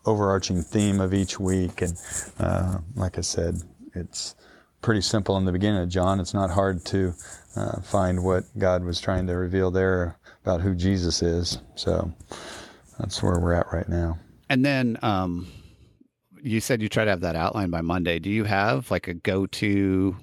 [0.06, 1.82] overarching theme of each week.
[1.82, 1.96] And
[2.38, 3.62] uh, like I said,
[3.94, 4.34] it's
[4.82, 6.20] pretty simple in the beginning of John.
[6.20, 7.12] It's not hard to
[7.56, 11.58] uh, find what God was trying to reveal there about who Jesus is.
[11.74, 12.12] So
[12.98, 14.18] that's where we're at right now.
[14.48, 15.48] And then um,
[16.40, 18.18] you said you try to have that outline by Monday.
[18.18, 20.16] Do you have like a go to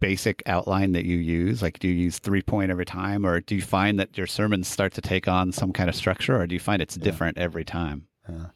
[0.00, 1.62] basic outline that you use?
[1.62, 4.68] Like, do you use three point every time, or do you find that your sermons
[4.68, 7.64] start to take on some kind of structure, or do you find it's different every
[7.64, 8.06] time?
[8.28, 8.46] Yeah.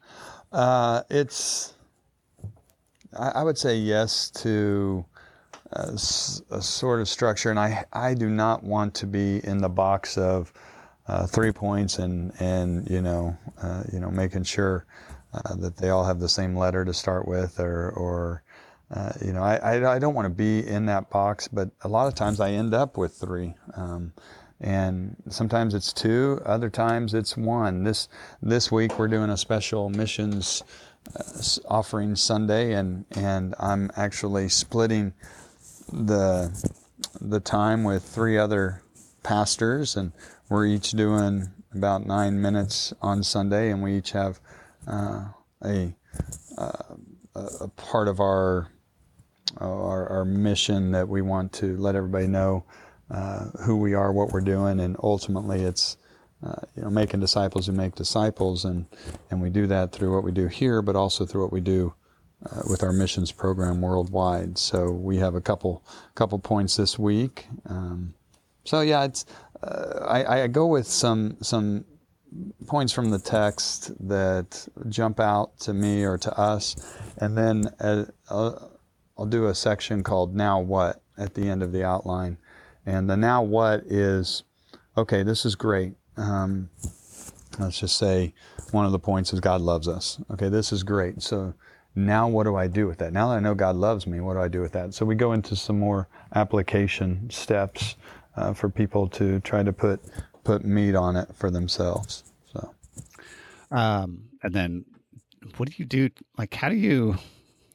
[0.52, 1.74] Uh, it's,
[3.18, 5.04] I, I, would say yes to
[5.72, 9.68] a, a, sort of structure, and I, I do not want to be in the
[9.68, 10.52] box of,
[11.08, 14.86] uh, three points and and you know uh, you know making sure
[15.34, 18.42] uh, that they all have the same letter to start with or or
[18.94, 21.88] uh, you know I, I, I don't want to be in that box but a
[21.88, 24.12] lot of times I end up with three um,
[24.60, 27.84] and sometimes it's two other times it's one.
[27.84, 28.08] This
[28.42, 30.62] this week we're doing a special missions
[31.16, 31.22] uh,
[31.68, 35.12] offering Sunday and and I'm actually splitting
[35.92, 36.50] the
[37.20, 38.82] the time with three other
[39.22, 40.12] pastors and
[40.48, 44.40] we're each doing about nine minutes on Sunday, and we each have
[44.86, 45.26] uh,
[45.64, 45.94] a,
[46.56, 46.84] uh,
[47.34, 48.68] a part of our,
[49.58, 52.64] our, our mission that we want to let everybody know
[53.10, 55.96] uh, who we are, what we're doing, and ultimately it's
[56.46, 58.86] uh, you know making disciples who make disciples, and
[59.30, 61.94] and we do that through what we do here, but also through what we do.
[62.52, 65.82] Uh, with our missions program worldwide, so we have a couple
[66.14, 67.48] couple points this week.
[67.66, 68.14] Um,
[68.68, 69.24] so yeah, it's
[69.62, 71.84] uh, I, I, go with some some
[72.66, 76.76] points from the text that jump out to me or to us,
[77.18, 78.78] and then uh, I'll,
[79.16, 82.38] I'll do a section called "Now What" at the end of the outline,
[82.86, 84.44] and the "Now What" is
[84.96, 85.22] okay.
[85.22, 85.94] This is great.
[86.16, 86.70] Um,
[87.58, 88.34] let's just say
[88.70, 90.20] one of the points is God loves us.
[90.30, 91.22] Okay, this is great.
[91.22, 91.54] So
[91.94, 93.12] now what do I do with that?
[93.12, 94.94] Now that I know God loves me, what do I do with that?
[94.94, 97.96] So we go into some more application steps
[98.38, 100.00] uh, for people to try to put
[100.44, 102.24] put meat on it for themselves.
[102.52, 102.74] So,
[103.70, 104.84] um, and then
[105.56, 106.08] what do you do?
[106.36, 107.16] Like, how do you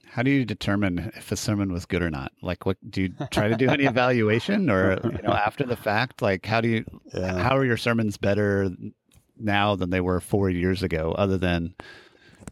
[0.06, 2.32] how do you determine if a sermon was good or not?
[2.42, 6.22] Like, what do you try to do any evaluation or you know after the fact?
[6.22, 7.42] Like, how do you yeah.
[7.42, 8.70] how are your sermons better
[9.38, 11.14] now than they were four years ago?
[11.18, 11.76] Other than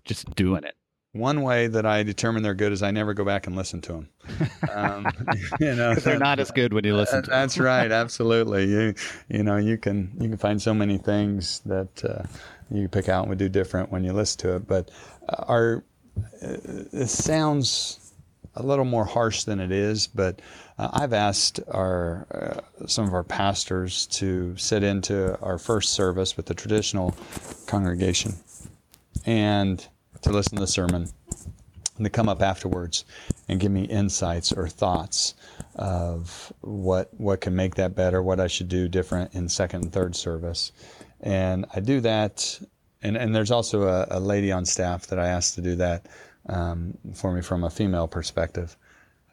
[0.06, 0.76] just doing it.
[1.14, 3.92] One way that I determine they're good is I never go back and listen to
[3.92, 4.10] them.
[4.72, 5.08] Um,
[5.60, 7.24] you know, they're not as good when you listen.
[7.24, 8.66] to That's right, absolutely.
[8.66, 8.94] You
[9.28, 12.24] you know you can you can find so many things that uh,
[12.70, 14.68] you pick out and would do different when you listen to it.
[14.68, 14.90] But
[15.28, 15.84] uh, our
[16.42, 16.58] uh,
[16.94, 18.14] it sounds
[18.56, 20.08] a little more harsh than it is.
[20.08, 20.42] But
[20.78, 22.26] uh, I've asked our
[22.80, 27.16] uh, some of our pastors to sit into our first service with the traditional
[27.68, 28.36] congregation,
[29.26, 29.86] and
[30.22, 31.10] to listen to the sermon
[31.98, 33.06] and to come up afterwards
[33.48, 35.36] and give me insights or thoughts
[35.76, 39.94] of what what can make that better, what I should do different in second and
[39.94, 40.72] third service.
[41.22, 42.60] And I do that,
[43.04, 46.08] and, and there's also a, a lady on staff that I asked to do that
[46.50, 48.76] um, for me from a female perspective.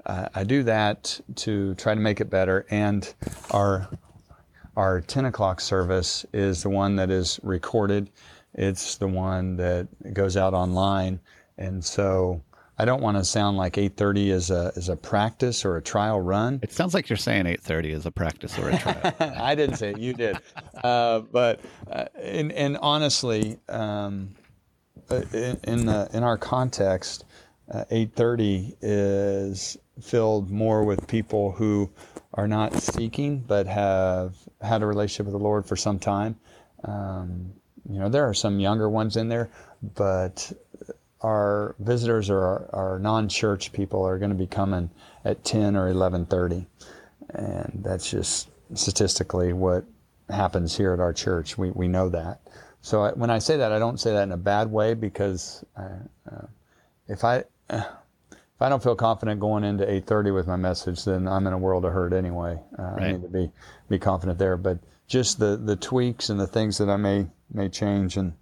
[0.05, 3.13] Uh, I do that to try to make it better, and
[3.51, 3.89] our
[4.77, 8.11] our 10 o'clock service is the one that is recorded
[8.55, 11.21] it's the one that goes out online.
[11.57, 12.43] And so
[12.79, 16.21] I don't want to sound like 8:30 is a is a practice or a trial
[16.21, 16.61] run.
[16.63, 19.15] It sounds like you're saying 8:30 is a practice or a trial.
[19.21, 19.99] I didn't say it.
[19.99, 20.39] You did.
[20.83, 24.37] Uh, but uh, and and honestly, um,
[25.11, 27.25] uh, in in, the, in our context,
[27.73, 31.91] uh, 8:30 is filled more with people who
[32.35, 36.37] are not seeking but have had a relationship with the Lord for some time.
[36.85, 37.55] Um,
[37.91, 39.51] you know, there are some younger ones in there,
[39.95, 40.53] but
[41.21, 44.91] our visitors or our, our non-church people are going to be coming
[45.25, 46.67] at 10 or 11:30,
[47.31, 49.85] and that's just statistically what
[50.29, 51.59] happens here at our church.
[51.59, 52.41] We we know that.
[52.81, 55.65] So I, when I say that, I don't say that in a bad way because
[55.77, 55.83] I,
[56.31, 56.47] uh,
[57.09, 57.83] if I uh,
[58.33, 61.59] if I don't feel confident going into 8:30 with my message, then I'm in a
[61.59, 62.61] world of hurt anyway.
[62.79, 63.03] Uh, right.
[63.03, 63.51] I need to be
[63.89, 64.57] be confident there.
[64.57, 68.35] But just the the tweaks and the things that I may may change and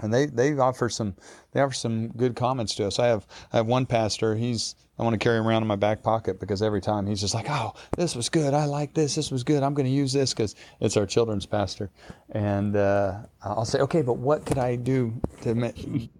[0.00, 1.14] and they they offer some
[1.52, 2.98] they offer some good comments to us.
[2.98, 4.36] I have I have one pastor.
[4.36, 7.20] He's I want to carry him around in my back pocket because every time he's
[7.20, 8.52] just like, oh, this was good.
[8.52, 9.14] I like this.
[9.14, 9.62] This was good.
[9.62, 11.90] I'm going to use this because it's our children's pastor.
[12.30, 15.70] And uh, I'll say, okay, but what could I do to ma-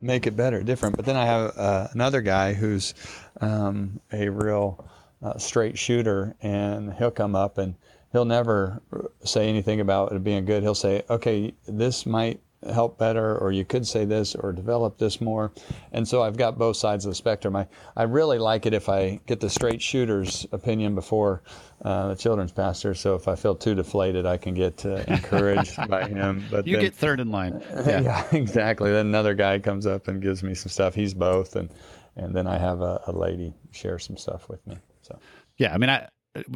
[0.01, 0.95] make it better, different?
[0.95, 2.95] But then I have uh, another guy who's
[3.41, 4.89] um, a real
[5.23, 7.75] uh, straight shooter, and he'll come up and
[8.13, 8.83] he'll never
[9.25, 10.63] say anything about it being good.
[10.63, 15.21] He'll say, okay, this might help better, or you could say this, or develop this
[15.21, 15.53] more.
[15.93, 17.55] And so I've got both sides of the spectrum.
[17.55, 21.43] I, I really like it if I get the straight shooter's opinion before
[21.85, 22.95] uh, the children's pastor.
[22.95, 26.45] So if I feel too deflated, I can get uh, encouraged by him.
[26.51, 27.63] But you then, get third in line.
[27.87, 28.01] Yeah.
[28.01, 28.25] yeah.
[28.33, 28.91] exactly.
[28.91, 30.95] Then another guy comes up and gives me some stuff.
[30.95, 31.71] He's both, and
[32.17, 34.77] and then I have a, a lady share some stuff with me.
[35.03, 35.19] So
[35.59, 36.09] yeah, I mean, I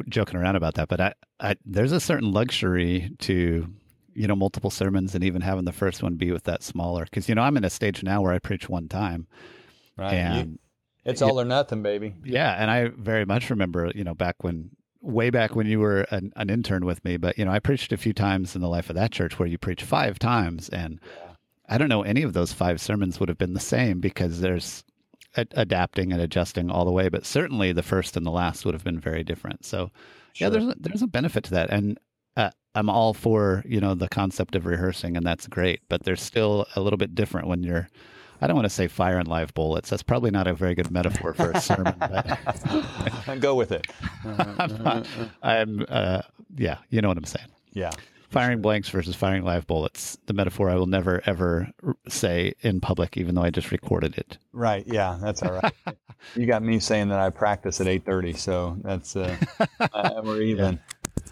[0.09, 3.67] joking around about that, but I, I there's a certain luxury to
[4.15, 7.03] you know, multiple sermons and even having the first one be with that smaller.
[7.05, 9.27] Because, you know, I'm in a stage now where I preach one time.
[9.97, 10.13] Right.
[10.13, 10.59] And you,
[11.05, 12.13] it's all or nothing, baby.
[12.23, 12.53] Yeah.
[12.53, 14.71] And I very much remember, you know, back when,
[15.01, 17.91] way back when you were an, an intern with me, but, you know, I preached
[17.91, 20.69] a few times in the life of that church where you preach five times.
[20.69, 21.33] And yeah.
[21.67, 24.83] I don't know any of those five sermons would have been the same because there's,
[25.35, 28.83] adapting and adjusting all the way, but certainly the first and the last would have
[28.83, 29.65] been very different.
[29.65, 29.91] So,
[30.33, 30.45] sure.
[30.45, 31.99] yeah, there's a, there's a benefit to that, and
[32.37, 35.81] uh, I'm all for you know the concept of rehearsing, and that's great.
[35.89, 37.87] But there's still a little bit different when you're.
[38.41, 39.89] I don't want to say fire and live bullets.
[39.89, 41.95] That's probably not a very good metaphor for a sermon.
[41.97, 43.87] But Go with it.
[44.25, 45.05] I'm,
[45.43, 46.23] I'm uh,
[46.57, 47.47] yeah, you know what I'm saying.
[47.71, 47.91] Yeah.
[48.33, 50.17] Firing blanks versus firing live bullets.
[50.25, 51.69] The metaphor I will never ever
[52.09, 54.39] say in public, even though I just recorded it.
[54.51, 54.83] Right.
[54.87, 55.73] Yeah, that's all right.
[56.35, 59.37] you got me saying that I practice at 8:30, so that's uh,
[59.79, 60.73] uh we're even.
[60.73, 61.23] Yeah.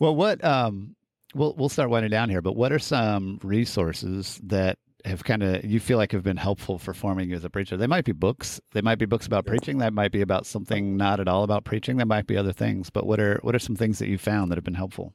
[0.00, 0.96] Well, what um,
[1.32, 5.64] we'll we'll start winding down here, but what are some resources that have kind of
[5.64, 7.76] you feel like have been helpful for forming you as a preacher?
[7.76, 8.60] They might be books.
[8.72, 9.78] They might be books about preaching.
[9.78, 11.98] That might be about something not at all about preaching.
[11.98, 12.90] That might be other things.
[12.90, 15.12] But what are what are some things that you found that have been helpful?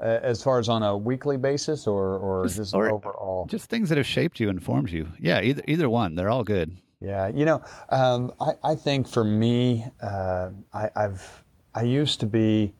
[0.00, 3.68] Uh, as far as on a weekly basis, or or just, just or overall, just
[3.68, 5.08] things that have shaped you and formed you.
[5.18, 6.14] Yeah, either either one.
[6.14, 6.76] They're all good.
[7.00, 11.44] Yeah, you know, um, I I think for me, uh, I, I've
[11.74, 12.74] I used to be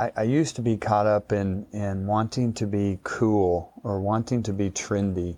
[0.00, 4.42] I, I used to be caught up in, in wanting to be cool or wanting
[4.44, 5.36] to be trendy,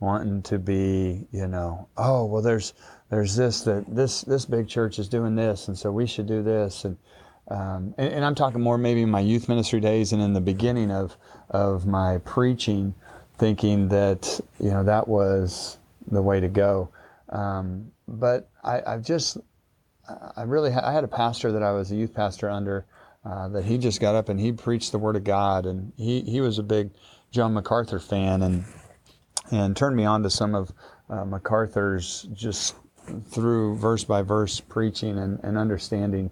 [0.00, 2.74] wanting to be, you know, oh well, there's
[3.08, 6.42] there's this that this this big church is doing this, and so we should do
[6.42, 6.98] this, and
[7.48, 10.40] um, and, and, I'm talking more maybe in my youth ministry days and in the
[10.40, 11.16] beginning of
[11.50, 12.94] of my preaching,
[13.36, 15.78] thinking that you know that was
[16.10, 16.90] the way to go.
[17.30, 19.38] Um, but I, I've just
[20.36, 22.86] I really I had a pastor that I was a youth pastor under
[23.24, 26.20] uh, that he just got up and he preached the word of God, and he
[26.20, 26.90] he was a big
[27.32, 28.64] John MacArthur fan, and
[29.50, 30.72] and turned me on to some of
[31.10, 32.76] uh, MacArthur's just
[33.30, 36.30] through verse by verse preaching and, and understanding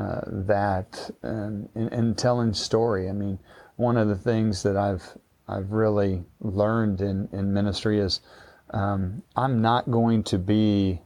[0.00, 3.08] uh, that and, and, and, telling story.
[3.08, 3.38] I mean,
[3.76, 5.04] one of the things that I've
[5.46, 8.20] I've really learned in, in ministry is
[8.70, 11.02] um, I'm not going to be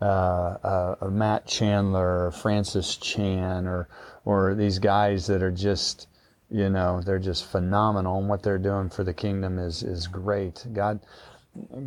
[0.00, 3.88] uh, a Matt Chandler or Francis Chan or
[4.24, 6.06] or these guys that are just,
[6.50, 10.64] you know, they're just phenomenal, and what they're doing for the kingdom is is great.
[10.72, 11.00] God,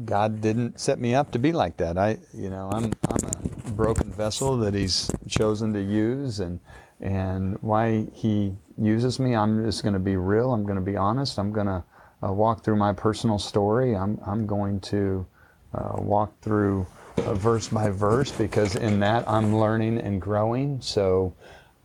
[0.05, 1.97] God didn't set me up to be like that.
[1.97, 3.30] I, you know, I'm I'm
[3.65, 6.59] a broken vessel that He's chosen to use, and
[6.99, 10.53] and why He uses me, I'm just going to be real.
[10.53, 11.39] I'm going to be honest.
[11.39, 11.84] I'm going to
[12.24, 13.95] uh, walk through my personal story.
[13.95, 15.26] I'm I'm going to
[15.74, 16.88] uh, walk through.
[17.17, 20.80] Uh, verse by verse because in that I'm learning and growing.
[20.80, 21.36] So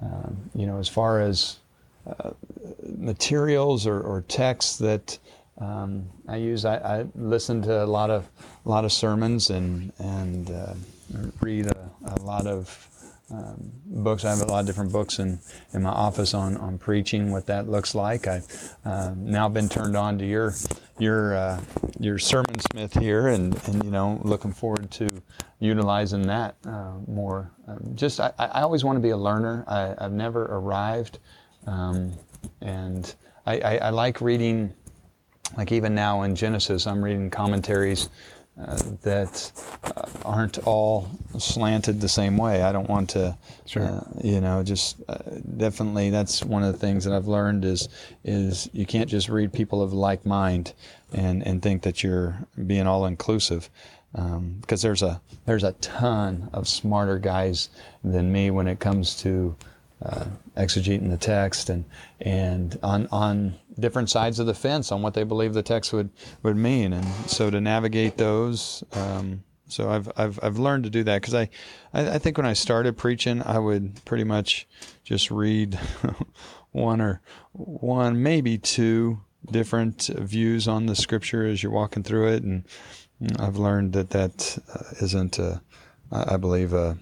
[0.00, 1.56] um, you know, as far as
[2.06, 2.30] uh,
[2.96, 5.18] materials or, or texts that
[5.58, 8.28] um, I use I, I, listen to a lot of
[8.64, 10.74] a lot of sermons and and uh,
[11.40, 12.88] read a, a, lot of
[13.30, 14.24] um, books.
[14.24, 15.40] I have a lot of different books in,
[15.72, 18.26] in my office on, on preaching, what that looks like.
[18.26, 20.54] I've uh, now been turned on to your
[20.98, 21.60] your uh,
[21.98, 25.08] your sermon smith here, and, and you know looking forward to
[25.58, 27.50] utilizing that uh, more.
[27.66, 29.64] Um, just I, I always want to be a learner.
[29.66, 31.18] I, have never arrived,
[31.66, 32.12] um,
[32.60, 33.14] and
[33.46, 34.74] I, I, I like reading
[35.56, 38.08] like even now in Genesis, I'm reading commentaries
[38.58, 39.52] uh, that
[39.84, 42.62] uh, aren't all slanted the same way.
[42.62, 43.36] I don't want to,
[43.66, 43.82] sure.
[43.82, 45.18] uh, you know, just uh,
[45.58, 46.08] definitely.
[46.08, 47.90] That's one of the things that I've learned is
[48.24, 50.72] is you can't just read people of like mind
[51.12, 53.68] and and think that you're being all inclusive.
[54.12, 57.68] Because um, there's a there's a ton of smarter guys
[58.02, 59.54] than me when it comes to
[60.02, 60.24] uh,
[60.56, 61.84] exegeting the text and
[62.20, 66.10] and on on different sides of the fence on what they believe the text would
[66.42, 66.92] would mean.
[66.92, 71.20] And so to navigate those um, so I've I've I've learned to do that.
[71.20, 71.48] Because I,
[71.92, 74.66] I, I think when I started preaching I would pretty much
[75.04, 75.78] just read
[76.72, 77.20] one or
[77.52, 79.20] one maybe two
[79.50, 82.42] different views on the scripture as you're walking through it.
[82.42, 82.64] And
[83.38, 85.62] I've learned that that uh, not a,
[86.10, 86.98] I believe a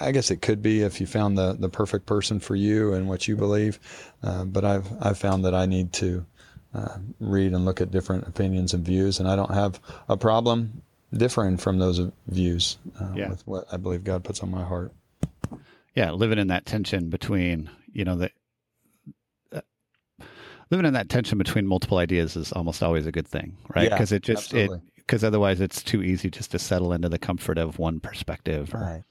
[0.00, 3.08] I guess it could be if you found the, the perfect person for you and
[3.08, 3.80] what you believe.
[4.22, 6.24] Uh, but I've I've found that I need to
[6.74, 10.82] uh, read and look at different opinions and views, and I don't have a problem
[11.12, 13.28] differing from those views uh, yeah.
[13.28, 14.92] with what I believe God puts on my heart.
[15.94, 18.30] Yeah, living in that tension between you know the
[19.52, 19.60] uh,
[20.70, 23.90] living in that tension between multiple ideas is almost always a good thing, right?
[23.90, 24.78] Because yeah, it just absolutely.
[24.78, 28.74] it because otherwise it's too easy just to settle into the comfort of one perspective.
[28.74, 29.02] Or, right.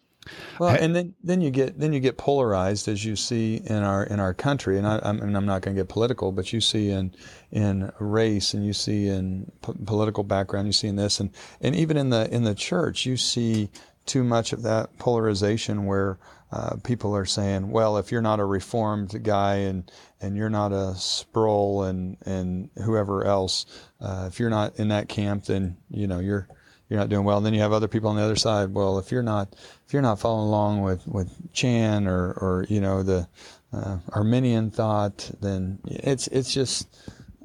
[0.59, 4.03] Well, and then, then you get then you get polarized as you see in our
[4.03, 6.61] in our country, and I, am and I'm not going to get political, but you
[6.61, 7.13] see in
[7.51, 11.29] in race, and you see in p- political background, you see in this, and
[11.61, 13.69] and even in the in the church, you see
[14.05, 16.19] too much of that polarization where
[16.51, 20.71] uh, people are saying, well, if you're not a reformed guy and and you're not
[20.71, 23.65] a Sproul and and whoever else,
[23.99, 26.47] uh, if you're not in that camp, then you know you're
[26.93, 27.37] you're not doing well.
[27.37, 28.71] And then you have other people on the other side.
[28.71, 29.55] Well, if you're not
[29.87, 33.27] if you're not following along with with Chan or or you know the
[33.73, 36.87] uh, Arminian thought, then it's it's just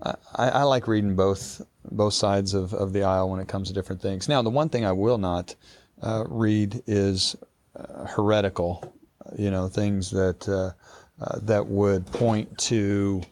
[0.02, 3.74] I, I like reading both both sides of, of the aisle when it comes to
[3.74, 4.28] different things.
[4.28, 5.54] Now, the one thing I will not
[6.02, 7.34] uh, read is
[7.74, 8.92] uh, heretical,
[9.38, 10.72] you know, things that uh,
[11.24, 13.22] uh, that would point to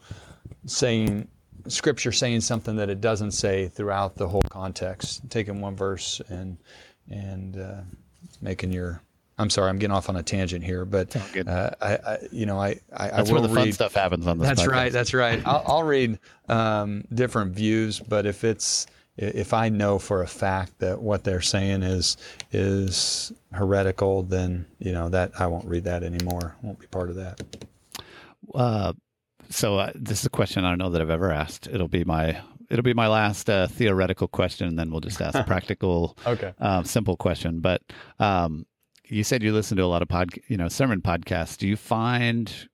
[0.65, 1.29] saying
[1.69, 6.59] scripture saying something that it doesn't say throughout the whole context, taking one verse and
[7.11, 7.81] and uh,
[8.41, 9.03] making your.
[9.39, 11.15] I'm sorry, I'm getting off on a tangent here, but
[11.47, 14.27] uh, I, I, you know, I, I, that's I where the read, fun stuff happens
[14.27, 14.49] on this.
[14.49, 14.73] That's podcast.
[14.73, 14.93] right.
[14.93, 15.43] That's right.
[15.47, 18.87] I'll, I'll read um, different views, but if it's
[19.19, 22.17] if I know for a fact that what they're saying is
[22.53, 26.57] is heretical, then you know that I won't read that anymore.
[26.63, 27.41] I won't be part of that.
[28.55, 28.93] Uh,
[29.49, 31.67] so uh, this is a question I don't know that I've ever asked.
[31.67, 32.41] It'll be my
[32.71, 36.55] it'll be my last uh, theoretical question, and then we'll just ask a practical, okay,
[36.59, 37.61] um, simple question.
[37.61, 37.83] But
[38.19, 38.67] um,
[39.05, 41.57] you said you listen to a lot of pod, you know, sermon podcasts.
[41.57, 42.69] Do you find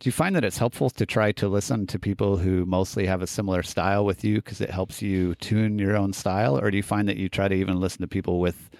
[0.00, 3.20] do you find that it's helpful to try to listen to people who mostly have
[3.20, 6.76] a similar style with you because it helps you tune your own style, or do
[6.76, 8.70] you find that you try to even listen to people with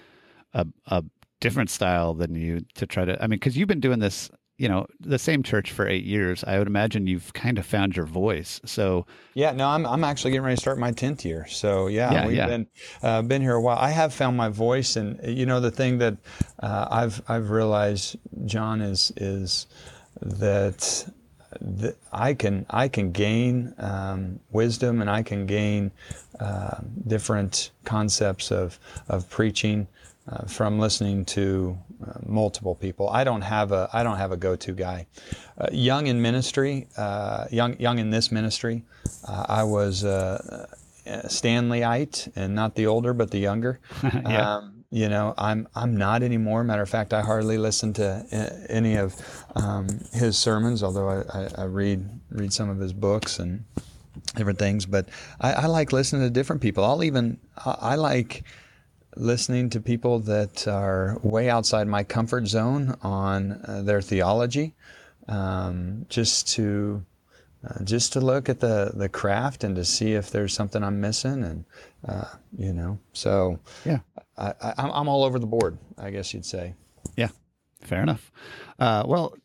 [0.53, 1.03] a, a
[1.41, 3.21] different style than you to try to?
[3.21, 6.43] I mean, because you've been doing this you know the same church for eight years
[6.43, 8.59] i would imagine you've kind of found your voice.
[8.65, 11.47] So yeah no i'm, I'm actually getting ready to start my 10th year.
[11.47, 12.47] So yeah, yeah we've yeah.
[12.47, 12.67] been
[13.01, 13.77] uh, been here a while.
[13.77, 16.17] I have found my voice and you know the thing that
[16.59, 19.65] uh, i've i've realized john is is
[20.21, 21.09] that
[21.61, 25.91] that I can I can gain um, wisdom and I can gain
[26.39, 29.87] uh, different concepts of of preaching
[30.27, 33.09] uh, from listening to uh, multiple people.
[33.09, 35.07] I don't have a I don't have a go-to guy.
[35.57, 38.83] Uh, young in ministry, uh, young young in this ministry,
[39.27, 40.67] uh, I was uh,
[41.05, 43.79] Stanleyite, and not the older but the younger.
[44.03, 44.55] yeah.
[44.55, 46.63] Um, you know, I'm I'm not anymore.
[46.63, 49.15] Matter of fact, I hardly listen to any of
[49.55, 53.65] um, his sermons, although I, I, I, read read some of his books and
[54.35, 54.87] different things.
[54.87, 56.83] But I, I like listening to different people.
[56.83, 58.43] I'll even I, I like
[59.15, 64.75] listening to people that are way outside my comfort zone on uh, their theology,
[65.27, 67.05] um, just to
[67.67, 71.01] uh, just to look at the the craft and to see if there's something I'm
[71.01, 71.65] missing, and
[72.07, 72.25] uh,
[72.57, 73.99] you know, so yeah,
[74.37, 76.75] I, i'm all over the board, I guess you'd say.
[77.15, 77.29] Yeah,
[77.81, 78.31] fair enough.
[78.77, 79.35] Uh, well,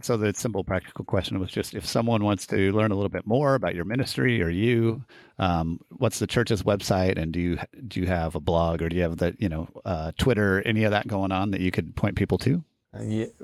[0.00, 3.26] so the simple practical question was just if someone wants to learn a little bit
[3.26, 5.04] more about your ministry or you,
[5.38, 8.96] um, what's the church's website, and do you do you have a blog or do
[8.96, 11.94] you have the you know uh, Twitter, any of that going on that you could
[11.96, 12.62] point people to?
[12.94, 13.02] Uh,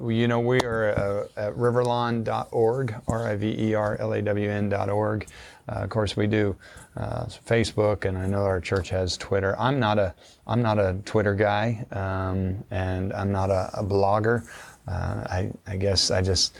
[0.09, 5.27] you know, we are uh, at riverlawn.org, R-I-V-E-R-L-A-W-N.org.
[5.69, 6.57] Uh, of course, we do
[6.97, 9.57] uh, Facebook, and I know our church has Twitter.
[9.59, 10.15] I'm not a
[10.47, 14.47] I'm not a Twitter guy, um, and I'm not a, a blogger.
[14.91, 16.57] Uh, I, I guess I just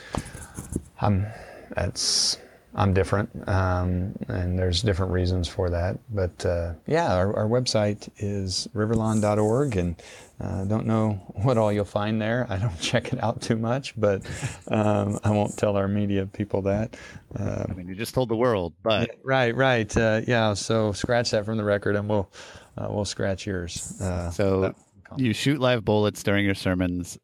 [1.01, 1.27] I'm
[1.75, 2.39] that's
[2.75, 5.99] I'm different, um, and there's different reasons for that.
[6.11, 10.01] But uh, yeah, our, our, website is riverlawn.org, and
[10.41, 12.47] uh, don't know what all you'll find there.
[12.49, 14.23] I don't check it out too much, but
[14.69, 16.97] um, I won't tell our media people that.
[17.37, 20.55] Uh, I mean, you just told the world, but right, right, uh, yeah.
[20.55, 22.31] So scratch that from the record, and we'll
[22.79, 24.01] uh, we'll scratch yours.
[24.01, 24.75] Uh, so
[25.17, 27.19] you shoot live bullets during your sermons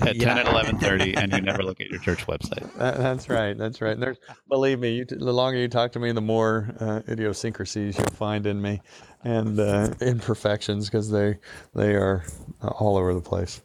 [0.00, 0.34] at yeah.
[0.34, 2.68] 10 and 11.30 and you never look at your church website.
[2.78, 3.98] That, that's right that's right.
[3.98, 8.06] There's believe me you, the longer you talk to me the more uh, idiosyncrasies you'll
[8.08, 8.80] find in me
[9.24, 11.38] and uh, imperfections because they
[11.74, 12.24] they are
[12.62, 13.62] uh, all over the place.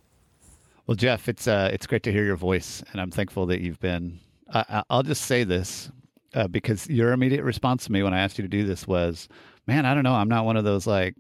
[0.88, 3.80] Well jeff it's uh, it's great to hear your voice and i'm thankful that you've
[3.80, 4.20] been
[4.52, 5.92] I, will just say this
[6.34, 9.28] uh, because your immediate response to me when i asked you to do this was
[9.68, 11.16] man i don't know i'm not one of those like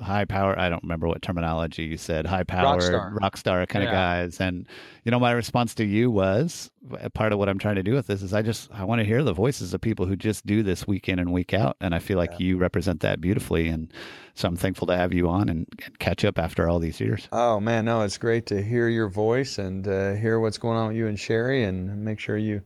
[0.00, 3.90] high power i don't remember what terminology you said high power rock star, kind yeah.
[3.90, 4.66] of guys and
[5.04, 6.70] you know my response to you was
[7.14, 9.04] part of what i'm trying to do with this is i just i want to
[9.04, 11.94] hear the voices of people who just do this week in and week out and
[11.94, 12.46] i feel like yeah.
[12.46, 13.92] you represent that beautifully and
[14.34, 17.28] so i'm thankful to have you on and, and, catch up after all these years
[17.32, 20.88] oh man no it's great to hear your voice and uh, hear what's going on
[20.88, 22.62] with you and sherry and make sure you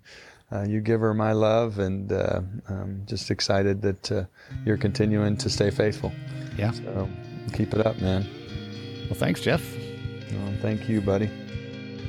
[0.52, 4.24] uh, you give her my love and uh, I'm just excited that uh,
[4.66, 6.12] you're continuing to stay faithful.
[6.56, 6.72] Yeah.
[6.72, 7.08] So
[7.52, 8.26] keep it up, man.
[9.04, 9.62] Well, thanks, Jeff.
[10.32, 11.30] Well, thank you, buddy.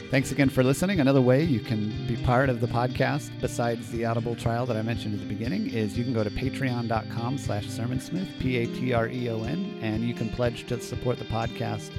[0.09, 0.99] Thanks again for listening.
[0.99, 4.83] Another way you can be part of the podcast, besides the Audible trial that I
[4.83, 10.13] mentioned at the beginning, is you can go to patreon.com slash sermonsmith, P-A-T-R-E-O-N, and you
[10.13, 11.91] can pledge to support the podcast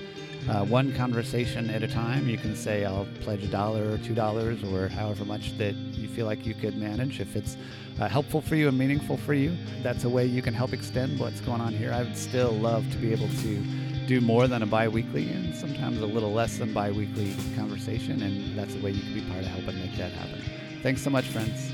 [0.48, 2.28] uh, one conversation at a time.
[2.28, 6.06] You can say, I'll pledge a dollar or two dollars or however much that you
[6.08, 7.20] feel like you could manage.
[7.20, 7.56] If it's
[8.00, 11.18] uh, helpful for you and meaningful for you, that's a way you can help extend
[11.18, 11.92] what's going on here.
[11.92, 13.62] I would still love to be able to
[14.06, 18.74] do more than a bi-weekly and sometimes a little less than bi-weekly conversation and that's
[18.74, 20.42] a way you can be part of helping make that happen.
[20.82, 21.73] Thanks so much friends